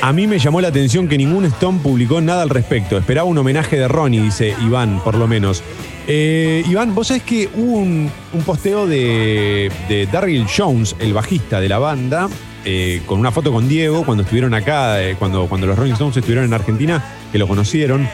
[0.00, 2.96] A mí me llamó la atención que ningún Stone publicó nada al respecto.
[2.96, 5.62] Esperaba un homenaje de Ronnie, dice Iván, por lo menos.
[6.06, 11.60] Eh, Iván, vos sabés que hubo un, un posteo de, de Darryl Jones, el bajista
[11.60, 12.28] de la banda,
[12.64, 16.16] eh, con una foto con Diego cuando estuvieron acá, eh, cuando, cuando los Rolling Stones
[16.16, 17.02] estuvieron en Argentina,
[17.32, 18.08] que lo conocieron.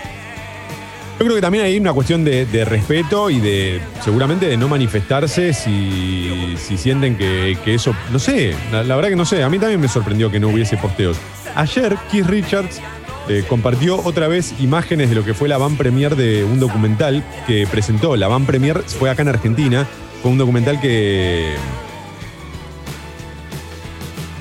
[1.18, 5.52] Yo creo que también hay una cuestión de, respeto y de seguramente de no manifestarse
[5.52, 9.50] si, si sienten que, que eso, no sé, la, la verdad que no sé, a
[9.50, 11.18] mí también me sorprendió que no hubiese posteos.
[11.54, 12.80] Ayer Keith Richards
[13.28, 17.22] eh, compartió otra vez imágenes de lo que fue la van premier de un documental
[17.46, 18.16] que presentó.
[18.16, 19.86] La van premier fue acá en Argentina,
[20.20, 21.54] fue un documental que,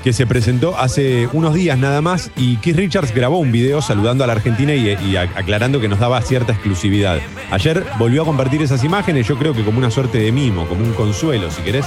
[0.09, 4.23] que se presentó hace unos días nada más y Keith Richards grabó un video saludando
[4.23, 7.19] a la Argentina y, y aclarando que nos daba cierta exclusividad.
[7.51, 10.83] Ayer volvió a compartir esas imágenes, yo creo que como una suerte de mimo, como
[10.83, 11.85] un consuelo, si querés.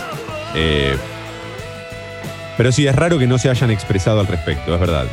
[0.55, 0.97] Eh,
[2.57, 5.09] pero sí, es raro que no se hayan expresado al respecto, es verdad.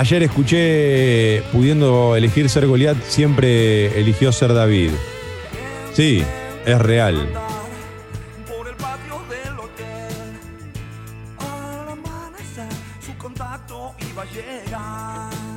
[0.00, 4.92] Ayer escuché, pudiendo elegir ser Goliat, siempre eligió ser David.
[5.92, 6.22] Sí,
[6.64, 7.28] es real.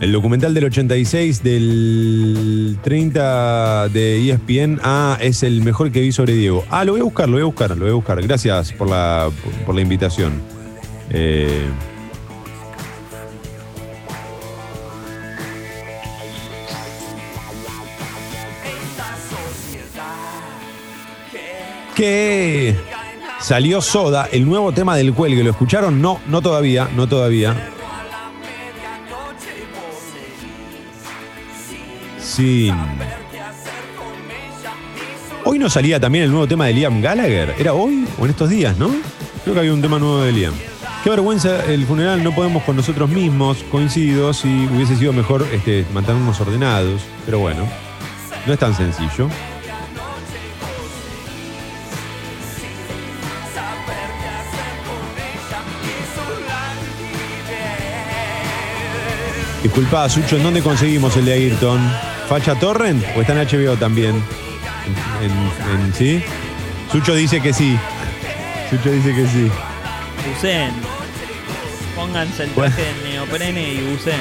[0.02, 4.82] El documental del 86 del 30 de ESPN.
[4.84, 6.66] Ah, es el mejor que vi sobre Diego.
[6.70, 8.22] Ah, lo voy a buscar, lo voy a buscar, lo voy a buscar.
[8.22, 9.30] Gracias por la,
[9.66, 10.34] por la invitación.
[11.12, 11.64] Eh,
[22.04, 22.76] que
[23.40, 25.42] salió Soda, el nuevo tema del cuelgue.
[25.42, 26.02] ¿Lo escucharon?
[26.02, 27.56] No, no todavía, no todavía.
[32.20, 32.76] Sin.
[35.46, 37.56] Hoy no salía también el nuevo tema de Liam Gallagher.
[37.58, 38.90] ¿Era hoy o en estos días, no?
[39.44, 40.54] Creo que había un tema nuevo de Liam.
[41.06, 45.86] Qué vergüenza el funeral, no podemos con nosotros mismos, coincido, si hubiese sido mejor este,
[45.94, 47.66] mantenernos ordenados, pero bueno,
[48.46, 49.30] no es tan sencillo.
[59.64, 61.80] Disculpa, Sucho, ¿en dónde conseguimos el de Ayrton?
[62.28, 64.22] ¿Facha Torrent o está en HBO también?
[65.22, 66.22] ¿En, en- en- sí?
[66.92, 67.78] Sucho dice que sí.
[68.70, 69.50] Sucho dice que sí.
[70.38, 70.72] Usen.
[71.96, 72.76] Pónganse el Bueno.
[72.76, 74.20] traje de neoprene y usen.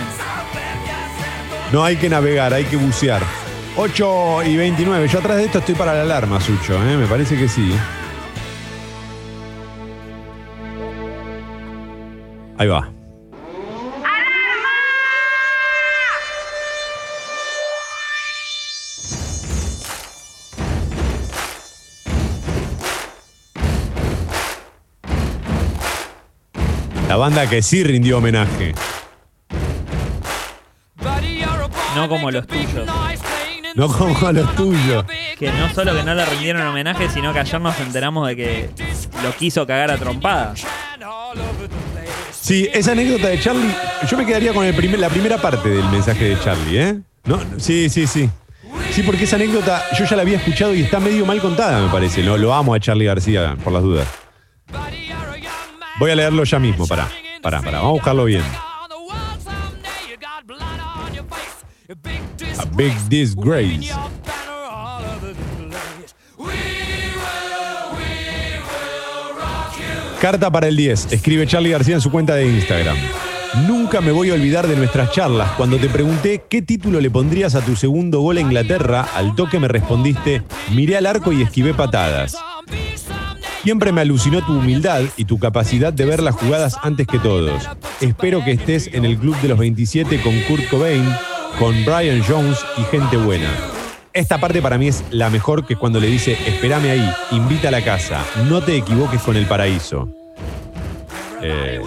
[1.72, 3.22] No hay que navegar, hay que bucear.
[3.76, 5.08] 8 y 29.
[5.08, 6.96] Yo atrás de esto estoy para la alarma, Sucho, ¿eh?
[6.96, 7.74] me parece que sí.
[12.58, 12.88] Ahí va.
[27.12, 28.72] La banda que sí rindió homenaje.
[31.94, 32.88] No como los tuyos.
[33.74, 35.04] No como los tuyos.
[35.38, 38.70] Que no solo que no le rindieron homenaje, sino que ayer nos enteramos de que
[39.22, 40.62] lo quiso cagar a trompadas.
[42.40, 43.74] Sí, esa anécdota de Charlie,
[44.10, 46.98] yo me quedaría con el primer- la primera parte del mensaje de Charlie, ¿eh?
[47.24, 48.30] No, sí, sí, sí.
[48.90, 51.90] Sí, porque esa anécdota yo ya la había escuchado y está medio mal contada, me
[51.92, 52.22] parece.
[52.22, 54.08] Lo, lo amo a Charlie García, por las dudas.
[55.98, 57.08] Voy a leerlo ya mismo, pará.
[57.42, 58.44] Pará, pará, vamos a buscarlo bien.
[62.58, 63.90] A big disgrace.
[70.20, 71.12] Carta para el 10.
[71.12, 72.96] Escribe Charlie García en su cuenta de Instagram.
[73.66, 75.50] Nunca me voy a olvidar de nuestras charlas.
[75.56, 79.58] Cuando te pregunté qué título le pondrías a tu segundo gol a Inglaterra, al toque
[79.58, 82.36] me respondiste, miré al arco y esquivé patadas.
[83.62, 87.68] Siempre me alucinó tu humildad y tu capacidad de ver las jugadas antes que todos.
[88.00, 91.04] Espero que estés en el club de los 27 con Kurt Cobain,
[91.60, 93.48] con Brian Jones y gente buena.
[94.12, 97.70] Esta parte para mí es la mejor que cuando le dice, espérame ahí, invita a
[97.70, 100.08] la casa, no te equivoques con el paraíso.
[101.40, 101.80] Eh,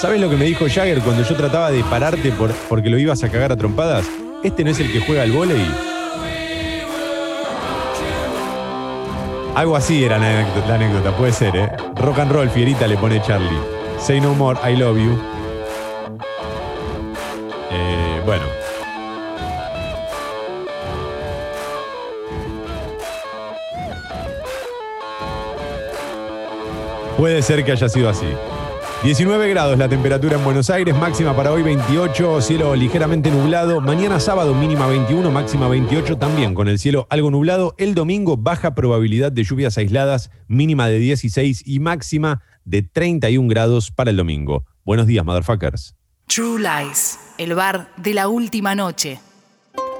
[0.00, 3.22] ¿sabes lo que me dijo Jagger cuando yo trataba de pararte por- porque lo ibas
[3.24, 4.06] a cagar a trompadas?
[4.42, 5.64] Este no es el que juega al volei.
[9.56, 11.72] Algo así era la anécdota, puede ser, ¿eh?
[11.94, 13.58] Rock and roll, fierita, le pone Charlie.
[13.98, 15.18] Say no more, I love you.
[17.70, 18.44] Eh, bueno.
[27.16, 28.26] Puede ser que haya sido así.
[29.02, 33.80] 19 grados la temperatura en Buenos Aires, máxima para hoy 28, cielo ligeramente nublado.
[33.80, 37.74] Mañana sábado mínima 21, máxima 28 también con el cielo algo nublado.
[37.78, 43.90] El domingo baja probabilidad de lluvias aisladas, mínima de 16 y máxima de 31 grados
[43.90, 44.64] para el domingo.
[44.84, 45.94] Buenos días, motherfuckers.
[46.26, 49.20] True Lies, el bar de la última noche.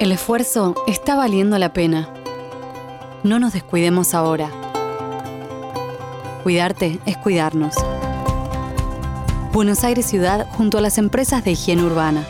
[0.00, 2.12] El esfuerzo está valiendo la pena.
[3.22, 4.50] No nos descuidemos ahora.
[6.42, 7.74] Cuidarte es cuidarnos.
[9.56, 12.26] Buenos Aires Ciudad junto a las empresas de higiene urbana.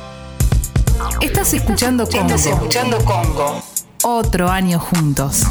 [1.21, 2.21] Estás escuchando Congo.
[2.21, 3.61] Estás escuchando Congo.
[4.05, 5.43] Otro año juntos.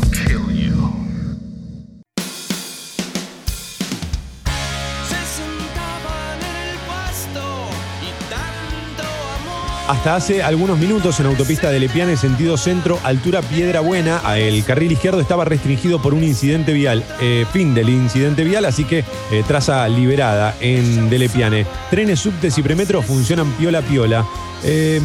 [9.88, 14.92] Hasta hace algunos minutos en autopista de Lepiane, sentido centro, altura Piedra Buena, el carril
[14.92, 17.04] izquierdo estaba restringido por un incidente vial.
[17.22, 19.00] Eh, fin del incidente vial, así que
[19.32, 21.68] eh, traza liberada en de Lepiane.
[21.92, 24.26] Trenes, subtes y premetros funcionan piola piola.
[24.64, 25.00] Eh,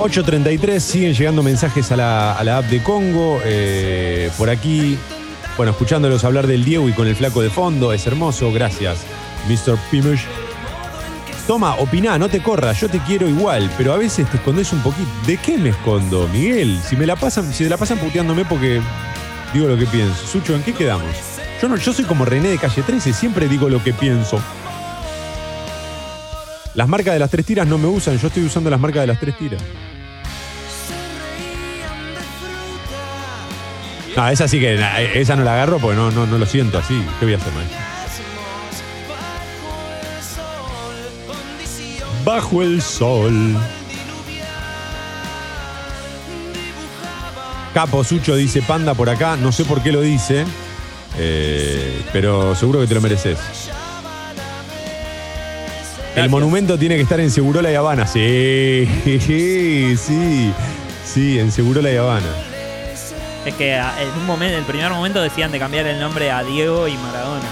[0.00, 3.40] 8.33, siguen llegando mensajes a la, a la app de Congo.
[3.44, 4.98] eh, por aquí,
[5.56, 8.98] bueno, escuchándolos hablar del Diego y con el flaco de fondo, es hermoso, gracias,
[9.48, 9.78] Mr.
[9.88, 10.45] Pimush.
[11.46, 14.80] Toma, opiná, no te corras, yo te quiero igual, pero a veces te escondes un
[14.80, 15.08] poquito.
[15.26, 16.76] ¿De qué me escondo, Miguel?
[16.84, 18.80] Si me la pasan, si me la pasan puteándome porque
[19.54, 20.26] digo lo que pienso.
[20.26, 21.06] Sucho, ¿en qué quedamos?
[21.62, 24.42] Yo no, yo soy como René de calle 13, siempre digo lo que pienso.
[26.74, 29.06] Las marcas de las tres tiras no me usan, yo estoy usando las marcas de
[29.06, 29.62] las tres tiras.
[34.16, 34.80] No, esa sí que,
[35.14, 37.00] esa no la agarro porque no, no, no lo siento así.
[37.20, 37.85] ¿Qué voy a hacer, maestro?
[42.26, 43.56] Bajo el sol.
[47.72, 50.44] Capo Sucho dice panda por acá, no sé por qué lo dice,
[51.18, 53.38] eh, pero seguro que te lo mereces.
[56.16, 58.08] El monumento tiene que estar en Segurola y Habana.
[58.08, 60.52] Sí, sí,
[61.04, 62.26] sí, en Segurola y Habana.
[63.44, 66.32] Es que a- en un momento, en el primer momento decían de cambiar el nombre
[66.32, 67.44] a Diego y Maradona.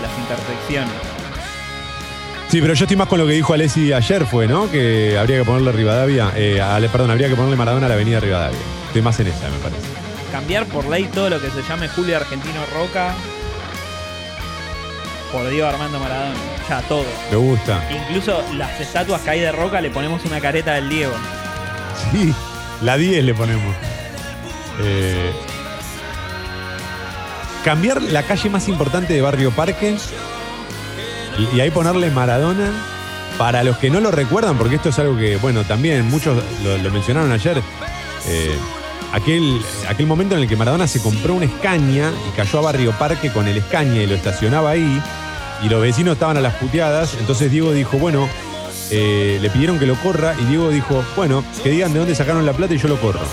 [0.00, 1.13] Las intersecciones.
[2.54, 4.70] Sí, pero yo estoy más con lo que dijo Alessi ayer, fue, ¿no?
[4.70, 8.20] Que habría que ponerle Rivadavia, eh, Ale- perdón, habría que ponerle Maradona a la avenida
[8.20, 8.60] Rivadavia.
[8.86, 9.80] Estoy más en esa, me parece.
[10.30, 13.12] Cambiar por ley todo lo que se llame Julio Argentino Roca
[15.32, 16.36] por Diego Armando Maradona.
[16.68, 17.04] Ya, todo.
[17.32, 17.82] Me gusta.
[17.90, 21.14] Incluso las estatuas que hay de Roca le ponemos una careta del Diego.
[22.12, 22.32] Sí,
[22.82, 23.74] la 10 le ponemos.
[24.80, 25.32] Eh,
[27.64, 29.96] cambiar la calle más importante de Barrio Parque
[31.38, 32.72] y, ahí ponerle Maradona.
[33.38, 36.78] Para los que no lo recuerdan, porque esto es algo que, bueno, también muchos lo,
[36.78, 37.60] lo mencionaron ayer.
[38.28, 38.56] eh,
[39.12, 42.92] aquel, aquel momento en el que Maradona se compró una Escaña y cayó a Barrio
[42.92, 45.02] Parque con el Escaña y lo estacionaba ahí.
[45.62, 47.16] Y los vecinos estaban a las puteadas.
[47.18, 48.28] Entonces Diego dijo, bueno,
[48.90, 52.44] eh, le pidieron que lo corra y Diego dijo, bueno, que digan de dónde sacaron
[52.46, 53.26] la plata y yo lo corro.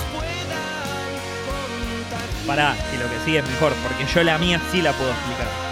[2.48, 5.71] Pará, y lo que sigue es mejor, porque yo la mía sí la puedo explicar.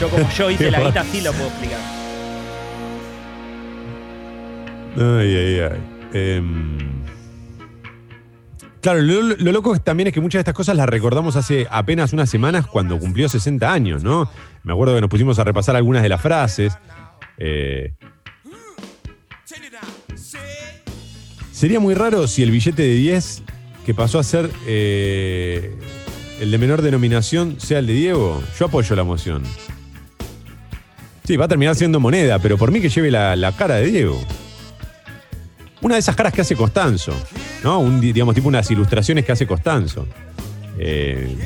[0.00, 1.78] Yo como yo hice la guita sí lo puedo explicar.
[4.96, 5.80] Ay, ay, ay.
[6.12, 6.78] Em,
[8.82, 12.12] claro, lo, lo loco también es que muchas de estas cosas las recordamos hace apenas
[12.12, 14.30] unas semanas cuando cumplió 60 años, ¿no?
[14.64, 16.76] Me acuerdo que nos pusimos a repasar algunas de las frases.
[17.38, 17.94] Eh,
[21.50, 23.42] sería muy raro si el billete de 10
[23.86, 25.76] que pasó a ser eh,
[26.40, 28.42] el de menor denominación sea el de Diego.
[28.58, 29.42] Yo apoyo la moción.
[31.36, 34.20] Va a terminar siendo moneda, pero por mí que lleve la, la cara de Diego.
[35.80, 37.12] Una de esas caras que hace Costanzo,
[37.64, 37.82] ¿no?
[38.00, 40.06] Digamos, tipo unas ilustraciones que hace Costanzo.
[40.78, 41.36] Eh,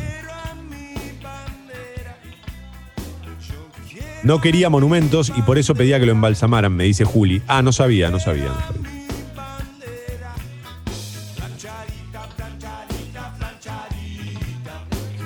[4.22, 7.42] no quería monumentos y por eso pedía que lo embalsamaran, me dice Juli.
[7.46, 8.46] Ah, no sabía, no sabía.
[8.46, 8.96] no sabía.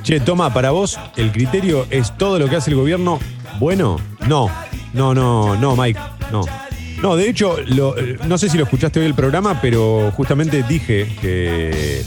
[0.03, 3.21] Che, toma, para vos, ¿el criterio es todo lo que hace el gobierno
[3.61, 4.10] bueno?
[4.29, 4.51] No,
[4.93, 5.99] no, no, no, Mike,
[6.33, 6.43] no.
[7.03, 11.09] No, de hecho, eh, no sé si lo escuchaste hoy el programa, pero justamente dije
[11.21, 12.03] que,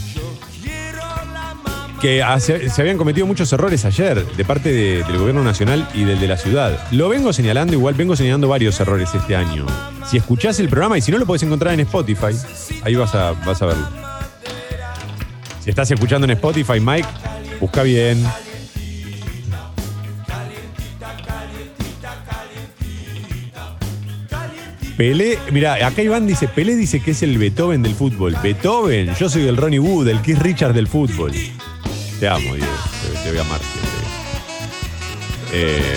[2.00, 2.22] que
[2.70, 6.28] se habían cometido muchos errores ayer de parte de- del gobierno nacional y del de
[6.28, 6.78] la ciudad.
[6.92, 9.66] Lo vengo señalando, igual vengo señalando varios errores este año.
[10.08, 12.36] Si escuchás el programa, y si no lo podés encontrar en Spotify,
[12.84, 13.86] ahí vas a, vas a verlo.
[15.60, 17.08] Si estás escuchando en Spotify, Mike,
[17.58, 18.22] busca bien.
[24.96, 28.36] Pelé, mira, acá Iván dice, Pelé dice que es el Beethoven del fútbol.
[28.40, 31.32] Beethoven, yo soy el Ronnie Wood, el Keith Richard del fútbol.
[32.20, 33.94] Te amo, te, te voy a amar siempre.
[35.52, 35.96] Eh,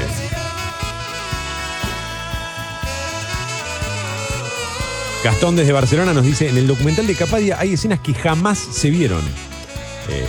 [5.23, 8.89] Gastón desde Barcelona nos dice, en el documental de Capadia hay escenas que jamás se
[8.89, 9.21] vieron.
[10.09, 10.25] Eh,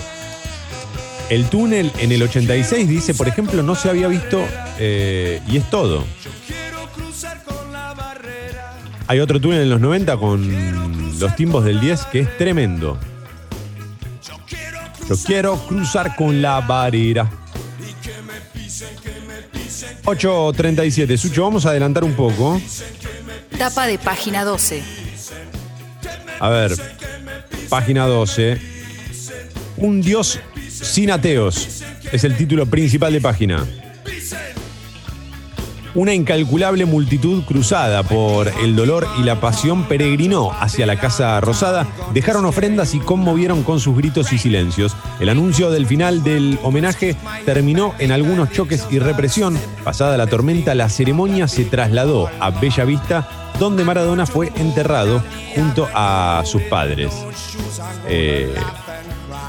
[1.31, 4.45] el túnel en el 86 dice, por ejemplo, no se había visto
[4.79, 6.05] eh, y es todo.
[9.09, 12.99] Hay otro túnel en los 90 con los timbos del 10 que es tremendo.
[15.09, 17.31] Yo quiero cruzar con la barrera.
[20.05, 21.17] 8.37.
[21.17, 22.61] Sucho, vamos a adelantar un poco.
[23.57, 24.83] Tapa de página 12.
[26.39, 26.73] A ver,
[27.71, 28.61] página 12.
[29.79, 30.39] Un dios
[30.71, 31.83] sin ateos.
[32.13, 33.67] Es el título principal de página.
[35.99, 41.89] Una incalculable multitud cruzada por el dolor y la pasión peregrinó hacia la Casa Rosada,
[42.15, 44.97] dejaron ofrendas y conmovieron con sus gritos y silencios.
[45.19, 49.59] El anuncio del final del homenaje terminó en algunos choques y represión.
[49.83, 53.29] Pasada la tormenta, la ceremonia se trasladó a Bella Vista,
[53.59, 55.21] donde Maradona fue enterrado
[55.57, 57.13] junto a sus padres.
[58.07, 58.55] Eh,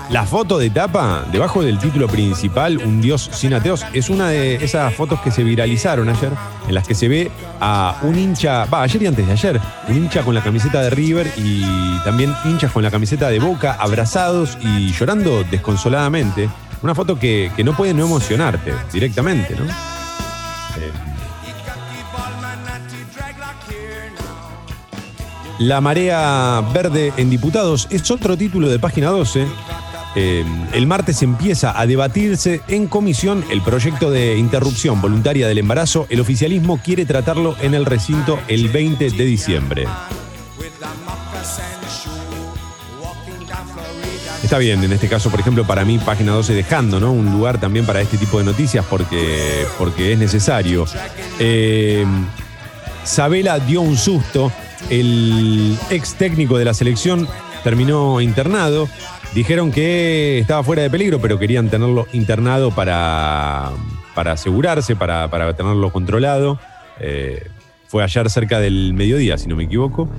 [0.10, 4.55] la foto de tapa, debajo del título principal, Un Dios sin ateos, es una de
[4.55, 6.32] esas fotos que se viralizaron ayer,
[6.68, 9.95] en las que se ve a un hincha, va, ayer y antes de ayer, un
[9.95, 11.64] hincha con la camiseta de River y
[12.03, 16.49] también hinchas con la camiseta de Boca, abrazados y llorando desconsoladamente.
[16.82, 19.66] Una foto que, que no puede no emocionarte directamente, ¿no?
[19.66, 20.91] Eh.
[25.60, 29.45] La marea verde en diputados es otro título de página 12
[30.16, 30.43] eh,
[30.74, 36.07] el martes empieza a debatirse en comisión el proyecto de interrupción voluntaria del embarazo.
[36.10, 39.86] El oficialismo quiere tratarlo en el recinto el 20 de diciembre.
[44.43, 47.12] Está bien, en este caso, por ejemplo, para mí, página 12 dejando, ¿no?
[47.12, 50.86] Un lugar también para este tipo de noticias porque, porque es necesario.
[51.38, 52.03] Eh,
[53.03, 54.51] Sabela dio un susto.
[54.89, 57.28] El ex técnico de la selección
[57.64, 58.89] terminó internado.
[59.34, 63.70] Dijeron que estaba fuera de peligro, pero querían tenerlo internado para,
[64.16, 66.60] para asegurarse, para, para tenerlo controlado.
[67.00, 67.48] Eh,
[67.88, 70.10] fue ayer cerca del mediodía, si no me equivoco.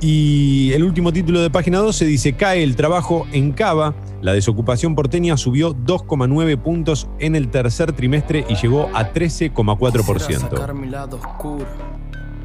[0.00, 3.94] Y el último título de página 12 dice, cae el trabajo en Cava.
[4.22, 10.74] La desocupación porteña subió 2,9 puntos en el tercer trimestre y llegó a 13,4%.
[10.74, 11.66] mi lado oscuro,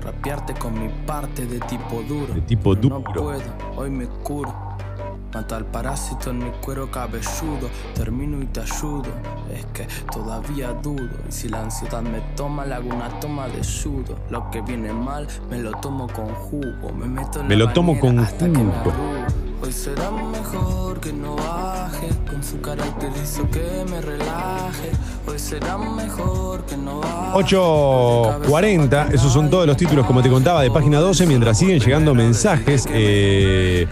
[0.01, 2.33] rapearte con mi parte de tipo duro.
[2.33, 3.41] De tipo Pero No puedo,
[3.77, 4.74] hoy me curo.
[5.35, 7.69] Mata al parásito en mi cuero cabelludo.
[7.93, 9.03] Termino y te ayudo.
[9.53, 11.09] Es que todavía dudo.
[11.27, 14.15] Y si la ansiedad me toma, le hago una toma de sudo.
[14.29, 16.93] Lo que viene mal, me lo tomo con jugo.
[16.97, 18.95] Me meto en Me la lo tomo con hasta que me jugo.
[19.61, 22.09] Hoy será mejor que no baje.
[22.29, 24.91] Con su carácter hizo que me relaje.
[25.27, 27.55] Hoy será mejor que no baje.
[27.55, 32.13] 8.40, esos son todos los títulos, como te contaba, de página 12, mientras siguen llegando
[32.13, 32.87] mensajes.
[32.91, 33.87] Eh,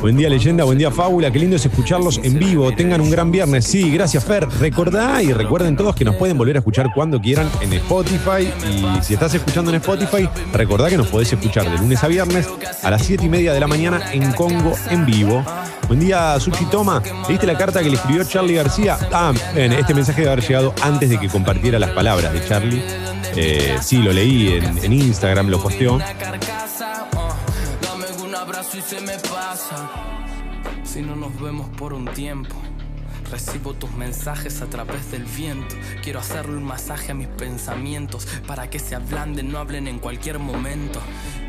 [0.00, 1.30] buen día, leyenda, buen día, fábula.
[1.30, 2.70] Qué lindo es escucharlos en vivo.
[2.72, 3.64] Tengan un gran viernes.
[3.64, 4.48] Sí, gracias, Fer.
[4.60, 8.52] Recordá y recuerden todos que nos pueden volver a escuchar cuando quieran en Spotify.
[8.70, 12.48] Y si estás escuchando en Spotify, recordá que nos podés escuchar de lunes a viernes
[12.82, 14.74] a las 7 y media de la mañana en Congo
[15.04, 15.44] vivo.
[15.88, 17.02] Buen día, Sushi Toma.
[17.28, 18.96] ¿Leíste la carta que le escribió Charlie García?
[19.12, 22.82] Ah, bien, este mensaje debe haber llegado antes de que compartiera las palabras de Charlie.
[23.36, 25.98] Eh, sí, lo leí en, en Instagram, lo posteó.
[30.84, 32.54] Si no nos vemos por un tiempo.
[33.30, 35.74] Recibo tus mensajes a través del viento.
[36.02, 40.38] Quiero hacerle un masaje a mis pensamientos para que se ablanden, no hablen en cualquier
[40.38, 41.00] momento.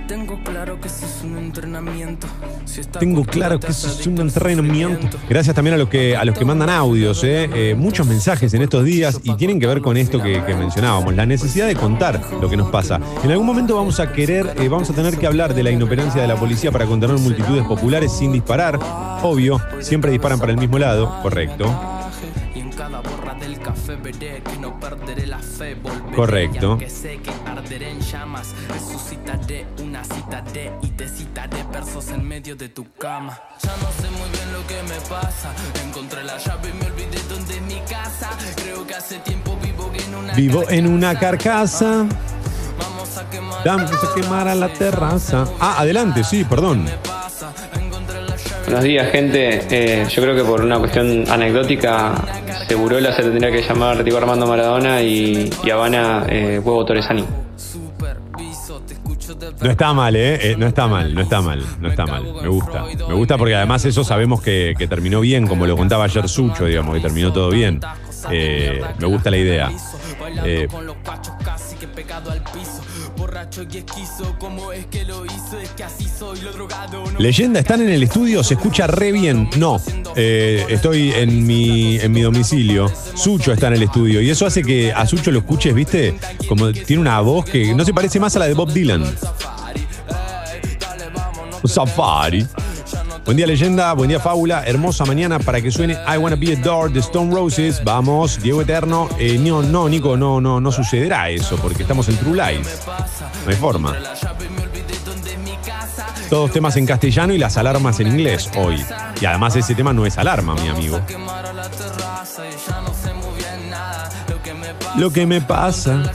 [0.08, 2.28] Tengo claro que eso es un entrenamiento.
[2.64, 5.18] Si Tengo claro que eso es un entrenamiento.
[5.30, 7.50] Gracias también a los que, a los que mandan audios, eh.
[7.54, 11.14] Eh, muchos mensajes en estos días y tienen que ver con esto que, que mencionábamos,
[11.14, 13.02] la necesidad de contar lo que nos pasa.
[13.22, 16.22] En algún momento vamos a querer, eh, vamos a tener que hablar de la inoperancia
[16.22, 18.80] de la policía para contener multitudes populares sin disparar.
[19.24, 21.97] Obvio, siempre disparan para el mismo lado, correcto.
[23.96, 25.76] Veré que no perderé la fe.
[25.76, 26.72] Volveré Correcto.
[26.72, 32.56] aunque sé que arderé en llamas, resucitaré una citaré y te citaré versos en medio
[32.56, 33.40] de tu cama.
[33.64, 35.52] Ya no sé muy bien lo que me pasa.
[35.86, 38.30] Encontré la llave y me olvidé dónde es mi casa.
[38.56, 42.06] Creo que hace tiempo vivo en una Vivo en una carcasa.
[42.80, 43.66] Vamos a quemar.
[43.66, 45.48] Vamos a quemar a la terraza.
[45.60, 46.86] Ah, adelante, sí, perdón.
[48.68, 49.62] Buenos días, gente.
[49.72, 52.14] Eh, yo creo que por una cuestión anecdótica,
[52.68, 57.24] Segurola se tendría que llamar Diego Armando Maradona y, Habana eh, Huevo Torresani.
[59.62, 60.52] No está mal, ¿eh?
[60.52, 62.24] Eh, No está mal, no está mal, no está mal.
[62.42, 62.84] Me gusta.
[63.08, 66.66] Me gusta porque además eso sabemos que, que terminó bien, como lo contaba ayer Sucho,
[66.66, 67.80] digamos, que terminó todo bien.
[68.30, 69.72] Eh, me gusta la idea.
[70.44, 70.68] Eh,
[71.78, 72.82] que pegado al piso.
[73.18, 75.60] Borracho y esquizo, ¿cómo es que lo hizo?
[75.62, 77.04] Es que así soy, lo drogado.
[77.12, 78.44] No Leyenda, ¿están en el estudio?
[78.44, 79.50] ¿Se escucha re bien?
[79.58, 79.82] No.
[80.16, 82.92] Eh, estoy en mi, en mi domicilio.
[83.16, 84.22] Sucho está en el estudio.
[84.22, 86.20] Y eso hace que a Sucho lo escuches, ¿viste?
[86.48, 89.04] Como tiene una voz que no se parece más a la de Bob Dylan.
[91.64, 92.48] Safari.
[93.28, 93.92] Buen día, leyenda.
[93.92, 94.64] Buen día, fábula.
[94.66, 97.84] Hermosa mañana para que suene I Wanna Be a Door de Stone Roses.
[97.84, 99.10] Vamos, Diego Eterno.
[99.20, 102.84] Eh, no, no, Nico, no, no, no sucederá eso porque estamos en True Lies.
[103.44, 103.98] No hay forma.
[106.30, 108.82] Todos temas en castellano y las alarmas en inglés hoy.
[109.20, 111.02] Y además ese tema no es alarma, mi amigo.
[114.96, 116.14] Lo que me pasa.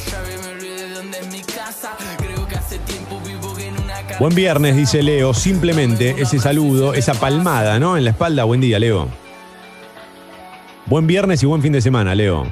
[4.18, 5.34] Buen viernes, dice Leo.
[5.34, 7.96] Simplemente ese saludo, esa palmada, ¿no?
[7.96, 8.44] En la espalda.
[8.44, 9.08] Buen día, Leo.
[10.86, 12.46] Buen viernes y buen fin de semana, Leo.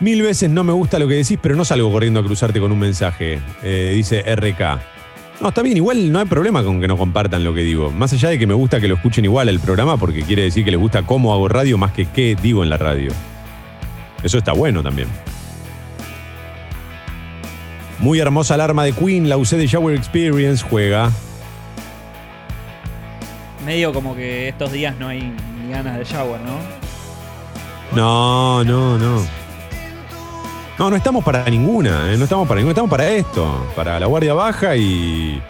[0.00, 2.70] Mil veces no me gusta lo que decís, pero no salgo corriendo a cruzarte con
[2.70, 4.95] un mensaje, eh, dice RK.
[5.40, 7.90] No, está bien, igual no hay problema con que no compartan lo que digo.
[7.90, 10.64] Más allá de que me gusta que lo escuchen igual el programa, porque quiere decir
[10.64, 13.12] que les gusta cómo hago radio más que qué digo en la radio.
[14.22, 15.08] Eso está bueno también.
[17.98, 21.10] Muy hermosa alarma de Queen, la usé de Shower Experience, juega.
[23.64, 25.32] Medio como que estos días no hay
[25.62, 26.58] ni ganas de shower, ¿no?
[27.94, 29.45] No, no, no.
[30.78, 32.18] No, no estamos para ninguna, ¿eh?
[32.18, 35.42] no estamos para ninguna, estamos para esto, para la guardia baja y.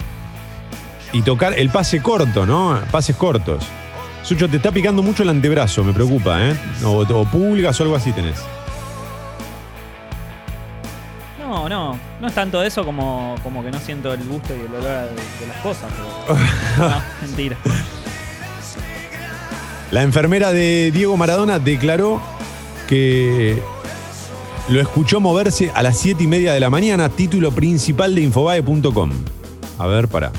[1.12, 2.81] y tocar el pase corto, ¿no?
[2.93, 3.65] Pases cortos.
[4.23, 6.57] Sucho, te está picando mucho el antebrazo, me preocupa, ¿eh?
[6.85, 8.40] O, o pulgas o algo así tenés.
[11.40, 11.98] No, no.
[12.20, 15.15] No es tanto eso como, como que no siento el gusto y el olor de,
[15.15, 15.93] de las cosas.
[15.93, 16.39] Pero,
[16.89, 17.57] no, mentira.
[19.90, 22.20] La enfermera de Diego Maradona declaró
[22.89, 23.62] que
[24.68, 29.10] lo escuchó moverse a las 7 y media de la mañana, título principal de infobae.com.
[29.78, 30.32] A ver, para.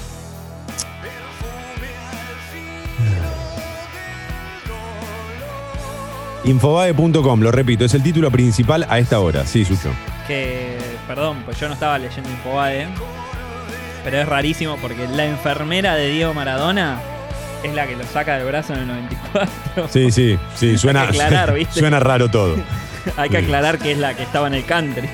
[6.44, 9.46] Infobae.com, lo repito, es el título principal a esta hora.
[9.46, 9.92] Sí, Sucho.
[10.28, 10.78] Que,
[11.08, 12.88] perdón, pues yo no estaba leyendo Infobae.
[14.04, 17.02] Pero es rarísimo porque la enfermera de Diego Maradona
[17.64, 19.90] es la que lo saca del brazo en el 94.
[19.90, 21.10] Sí, sí, sí, suena,
[21.72, 22.56] suena raro todo.
[23.18, 25.10] Hay que aclarar que es la que estaba en el country.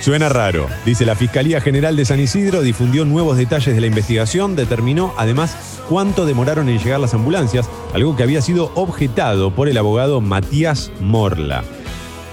[0.00, 0.68] Suena raro.
[0.84, 5.56] Dice la Fiscalía General de San Isidro difundió nuevos detalles de la investigación, determinó además
[5.88, 10.92] cuánto demoraron en llegar las ambulancias, algo que había sido objetado por el abogado Matías
[11.00, 11.64] Morla.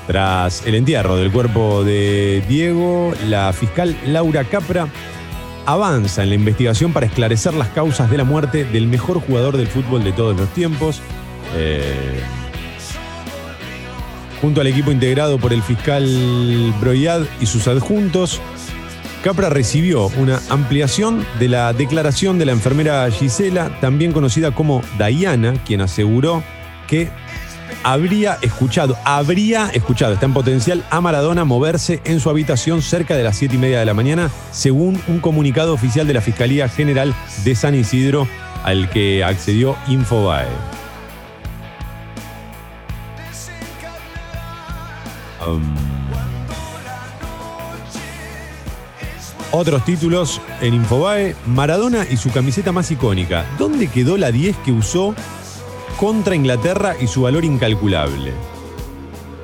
[0.06, 4.88] Tras el entierro del cuerpo de Diego, la fiscal Laura Capra
[5.66, 9.68] avanza en la investigación para esclarecer las causas de la muerte del mejor jugador del
[9.68, 11.02] fútbol de todos los tiempos.
[11.56, 12.22] Eh,
[14.44, 16.04] junto al equipo integrado por el fiscal
[16.82, 18.42] Broyad y sus adjuntos,
[19.24, 25.54] Capra recibió una ampliación de la declaración de la enfermera Gisela, también conocida como Diana,
[25.66, 26.44] quien aseguró
[26.90, 27.10] que
[27.84, 33.24] habría escuchado, habría escuchado, está en potencial, a Maradona moverse en su habitación cerca de
[33.24, 37.16] las 7 y media de la mañana, según un comunicado oficial de la Fiscalía General
[37.46, 38.28] de San Isidro,
[38.66, 40.83] al que accedió Infobae.
[49.52, 53.46] Otros títulos en Infobae, Maradona y su camiseta más icónica.
[53.60, 55.14] ¿Dónde quedó la 10 que usó
[56.00, 58.34] contra Inglaterra y su valor incalculable?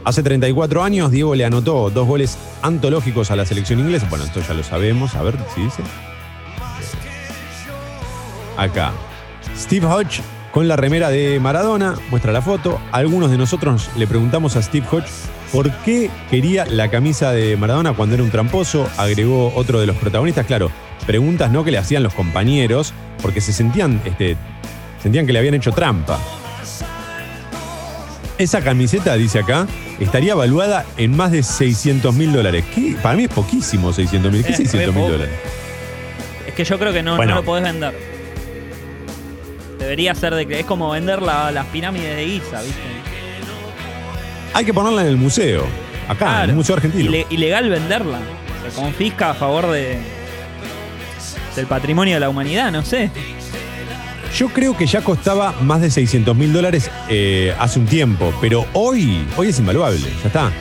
[0.03, 4.07] Hace 34 años, Diego le anotó dos goles antológicos a la selección inglesa.
[4.09, 5.13] Bueno, esto ya lo sabemos.
[5.13, 5.83] A ver si dice.
[8.57, 8.91] Acá.
[9.55, 10.21] Steve Hodge
[10.51, 11.93] con la remera de Maradona.
[12.09, 12.79] Muestra la foto.
[12.91, 15.11] Algunos de nosotros le preguntamos a Steve Hodge
[15.51, 18.89] por qué quería la camisa de Maradona cuando era un tramposo.
[18.97, 20.45] Agregó otro de los protagonistas.
[20.45, 20.71] Claro,
[21.05, 24.37] preguntas no que le hacían los compañeros porque se sentían, este,
[25.01, 26.19] sentían que le habían hecho trampa.
[28.37, 29.67] Esa camiseta, dice acá,
[29.99, 32.63] estaría evaluada en más de 600 mil dólares.
[32.73, 32.95] ¿Qué?
[33.01, 34.43] Para mí es poquísimo 600 mil.
[34.45, 35.33] ¿Qué Es 600 mil dólares?
[36.47, 37.31] Es que yo creo que no, Bueno.
[37.31, 37.93] no lo podés vender.
[39.77, 42.79] Debería ser de que es como vender la- las pirámides de Giza, ¿viste?
[44.53, 45.65] Hay que ponerla en el museo.
[46.07, 47.09] Acá, en el Museo Argentino.
[47.11, 48.17] Ile- ilegal venderla.
[48.67, 49.99] Se confisca a favor de
[51.55, 53.11] del patrimonio de la humanidad, no sé.
[54.37, 58.65] Yo creo que ya costaba más de 600 mil dólares eh, hace un tiempo, pero
[58.73, 59.99] hoy, hoy es invaluable.
[60.21, 60.51] Ya está.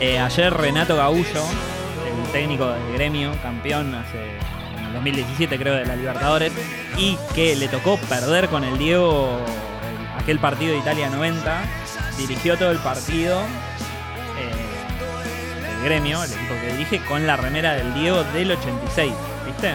[0.00, 4.18] Eh, ayer Renato Gaullo, el técnico del gremio, campeón hace
[4.78, 6.52] en el 2017 creo de la Libertadores,
[6.98, 9.38] y que le tocó perder con el Diego
[10.20, 11.62] aquel partido de Italia 90,
[12.18, 13.40] dirigió todo el partido
[14.38, 19.12] eh, el gremio, el equipo que dirige, con la remera del Diego del 86,
[19.46, 19.74] ¿viste?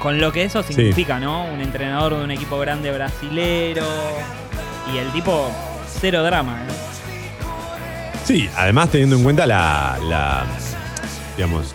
[0.00, 0.74] Con lo que eso Sí.
[0.74, 1.44] significa, ¿no?
[1.46, 3.84] Un entrenador de un equipo grande brasilero
[4.92, 5.50] y el tipo
[6.00, 6.72] cero drama, ¿eh?
[8.24, 10.44] Sí, además teniendo en cuenta la, la-
[11.36, 11.72] digamos,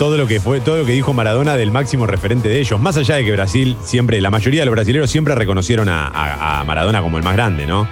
[0.00, 2.80] todo lo que fue, todo lo que dijo Maradona del máximo referente de ellos.
[2.80, 6.60] Más allá de que Brasil siempre, la mayoría de los brasileños siempre reconocieron a, a-
[6.60, 7.86] a Maradona como el más grande, ¿no?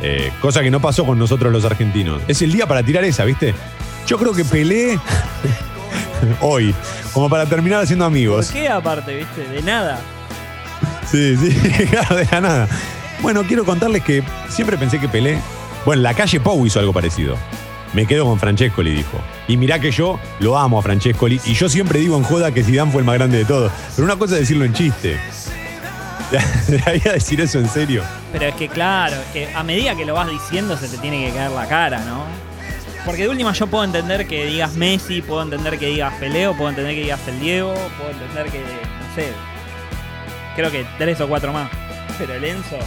[0.00, 2.22] Eh, cosa que no pasó con nosotros los argentinos.
[2.26, 3.54] Es el día para tirar esa, ¿viste?
[4.06, 4.98] Yo creo que Pelé
[6.40, 6.74] hoy,
[7.12, 8.50] como para terminar haciendo ¿Por amigos.
[8.50, 9.46] qué aparte, viste?
[9.46, 10.00] De nada.
[11.10, 12.68] Sí, sí, claro, de la nada.
[13.20, 15.38] Bueno, quiero contarles que siempre pensé que Pelé.
[15.84, 17.36] Bueno, la calle Pou hizo algo parecido.
[17.92, 19.20] Me quedo con Francescoli, dijo.
[19.48, 21.40] Y mirá que yo lo amo a Francescoli.
[21.44, 23.70] Y yo siempre digo en joda que Zidane fue el más grande de todos.
[23.94, 25.18] Pero una cosa es decirlo en chiste.
[26.68, 28.02] Debería decir eso en serio.
[28.32, 31.26] Pero es que claro, es que a medida que lo vas diciendo se te tiene
[31.26, 32.24] que caer la cara, ¿no?
[33.04, 36.70] Porque de última yo puedo entender que digas Messi, puedo entender que digas Peleo, puedo
[36.70, 39.32] entender que digas el Diego, puedo entender que, no sé,
[40.54, 41.68] creo que tres o cuatro más.
[42.16, 42.78] Pero el Enzo,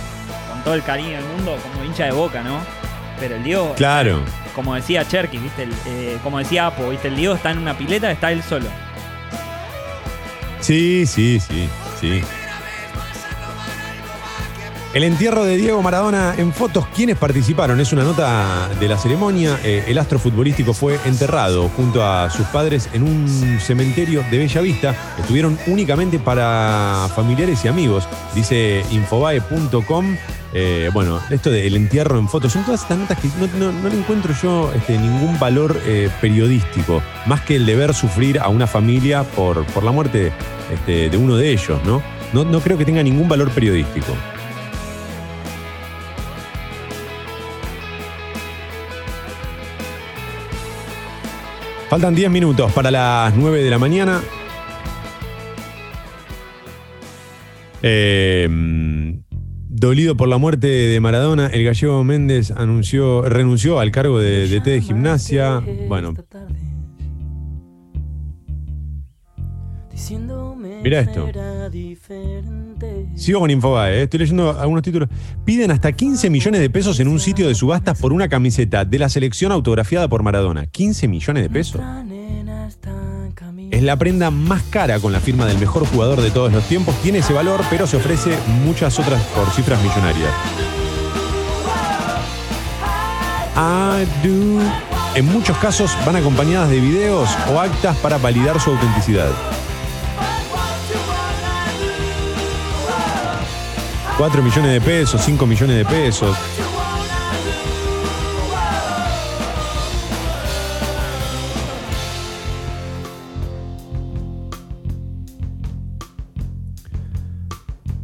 [0.49, 2.59] con todo el cariño del mundo, como hincha de boca, ¿no?
[3.19, 4.21] Pero el Diego, Claro.
[4.55, 5.67] Como decía Cherky, ¿viste?
[5.85, 7.09] Eh, como decía Apo, ¿viste?
[7.09, 8.67] El Diego está en una pileta, está él solo.
[10.61, 11.69] Sí, sí, sí,
[11.99, 12.21] sí.
[14.95, 16.85] El entierro de Diego Maradona en fotos.
[16.95, 17.81] ¿Quiénes participaron?
[17.81, 19.59] Es una nota de la ceremonia.
[19.61, 24.61] Eh, el astro futbolístico fue enterrado junto a sus padres en un cementerio de Bella
[24.61, 24.95] Vista.
[25.19, 30.15] Estuvieron únicamente para familiares y amigos, dice infobae.com.
[30.53, 33.89] Eh, bueno, esto del entierro en fotos, son todas estas notas que no, no- no
[33.89, 38.47] le encuentro yo este, ningún valor eh, periodístico, más que el de ver sufrir a
[38.47, 40.31] una familia por, por la muerte
[40.73, 42.01] este, de uno de ellos, ¿no?
[42.31, 42.45] ¿no?
[42.45, 44.13] No creo que tenga ningún valor periodístico.
[51.89, 54.21] Faltan 10 minutos para las 9 de la mañana.
[57.83, 58.49] Eh,
[59.69, 64.65] dolido por la muerte de Maradona, el gallego Méndez anunció, renunció al cargo de DT
[64.71, 65.61] de gimnasia.
[65.87, 66.15] Bueno,
[70.85, 71.27] mira esto.
[73.15, 74.03] Sigo con Infobae, eh.
[74.03, 75.09] estoy leyendo algunos títulos.
[75.43, 78.99] Piden hasta 15 millones de pesos en un sitio de subastas por una camiseta de
[78.99, 80.65] la selección autografiada por Maradona.
[80.65, 81.81] ¿15 millones de pesos?
[83.71, 86.95] Es la prenda más cara con la firma del mejor jugador de todos los tiempos.
[87.01, 90.31] Tiene ese valor, pero se ofrece muchas otras por cifras millonarias.
[93.57, 94.61] I do.
[95.15, 99.31] En muchos casos van acompañadas de videos o actas para validar su autenticidad.
[104.17, 106.37] 4 millones de pesos, 5 millones de pesos.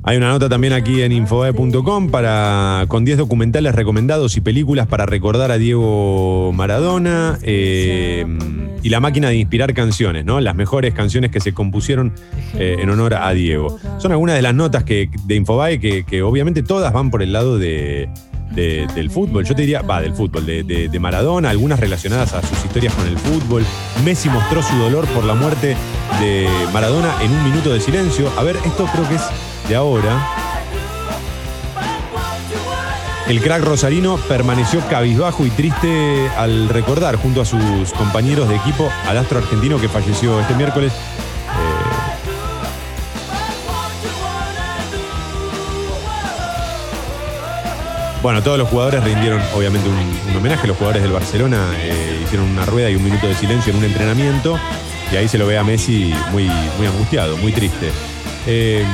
[0.03, 5.05] Hay una nota también aquí en infobae.com para con 10 documentales recomendados y películas para
[5.05, 8.25] recordar a Diego Maradona eh,
[8.81, 10.39] y la máquina de inspirar canciones, ¿no?
[10.39, 12.13] Las mejores canciones que se compusieron
[12.55, 13.77] eh, en honor a Diego.
[13.99, 17.31] Son algunas de las notas que, de Infobae que, que obviamente todas van por el
[17.31, 18.09] lado de,
[18.55, 19.45] de- del fútbol.
[19.45, 23.05] Yo te diría, va, del fútbol, de- de Maradona, algunas relacionadas a sus historias con
[23.07, 23.63] el fútbol.
[24.03, 25.77] Messi mostró su dolor por la muerte
[26.19, 28.31] de Maradona en un minuto de silencio.
[28.39, 29.21] A ver, esto creo que es
[29.75, 30.27] ahora.
[33.27, 38.91] El crack rosarino permaneció cabizbajo y triste al recordar junto a sus compañeros de equipo
[39.07, 40.91] al astro argentino que falleció este miércoles.
[48.21, 49.95] Bueno, todos los jugadores rindieron obviamente un,
[50.29, 50.67] un homenaje.
[50.67, 53.85] Los jugadores del Barcelona eh, hicieron una rueda y un minuto de silencio en un
[53.85, 54.59] entrenamiento.
[55.11, 57.91] Y ahí se lo ve a Messi muy, muy angustiado, muy triste.
[58.45, 58.85] Eh,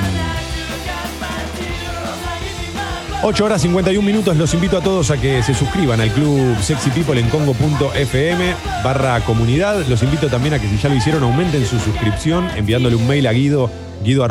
[3.23, 4.37] 8 horas 51 minutos.
[4.37, 8.53] Los invito a todos a que se suscriban al club Sexy People en congo.fm
[8.83, 9.85] barra comunidad.
[9.87, 13.27] Los invito también a que si ya lo hicieron aumenten su suscripción enviándole un mail
[13.27, 13.71] a Guido
[14.03, 14.27] guido.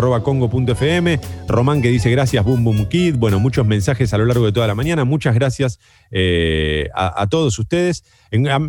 [1.48, 3.16] Román que dice gracias Boom Boom Kid.
[3.16, 5.04] Bueno, muchos mensajes a lo largo de toda la mañana.
[5.04, 5.78] Muchas gracias
[6.10, 8.04] eh, a, todos ustedes.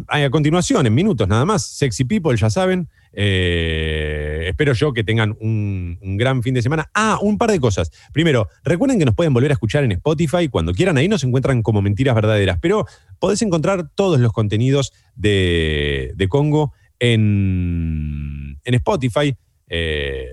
[0.07, 2.89] A continuación, en minutos nada más, Sexy People, ya saben.
[3.13, 6.89] Eh, espero yo que tengan un, gran fin de semana.
[6.93, 7.91] Ah, un par de cosas.
[8.13, 10.97] Primero, recuerden que nos pueden volver a escuchar en Spotify cuando quieran.
[10.97, 12.57] Ahí nos encuentran como mentiras verdaderas.
[12.61, 12.85] Pero
[13.19, 19.35] podés encontrar todos los contenidos de, Congo en, en Spotify.
[19.69, 20.25] Eh,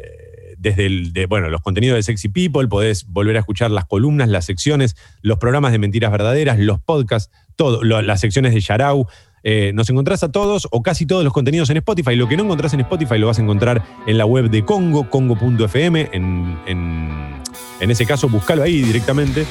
[0.56, 4.96] desde bueno, los contenidos de Sexy People, podés volver a escuchar las columnas, las secciones,
[5.20, 9.06] los programas de mentiras verdaderas, los podcasts, todo, lo- las secciones de Yarau.
[9.46, 12.16] Eh, nos encontrás a todos o casi todos los contenidos en Spotify.
[12.16, 15.10] Lo que no encontrás en Spotify lo vas a encontrar en la web de Congo,
[15.10, 16.08] congo.fm.
[16.12, 19.44] En, en, ese caso, búscalo ahí directamente.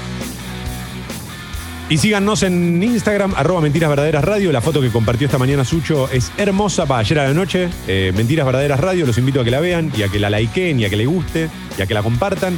[1.89, 4.51] Y síganos en Instagram, arroba Mentiras Verdaderas Radio.
[4.51, 7.69] La foto que compartió esta mañana Sucho es hermosa para ayer a la noche.
[7.87, 10.79] Eh, Mentiras Verdaderas Radio, los invito a que la vean y a que la likeen
[10.79, 12.57] y a que le guste y a que la compartan.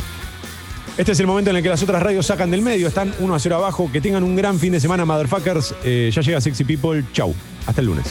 [0.98, 3.36] Este es el momento en el que las otras radios sacan del medio, están 1
[3.36, 3.90] a 0 abajo.
[3.92, 5.76] Que tengan un gran fin de semana, motherfuckers.
[5.84, 7.04] Eh, ya llega Sexy People.
[7.12, 7.36] Chau.
[7.68, 8.06] Hasta el lunes.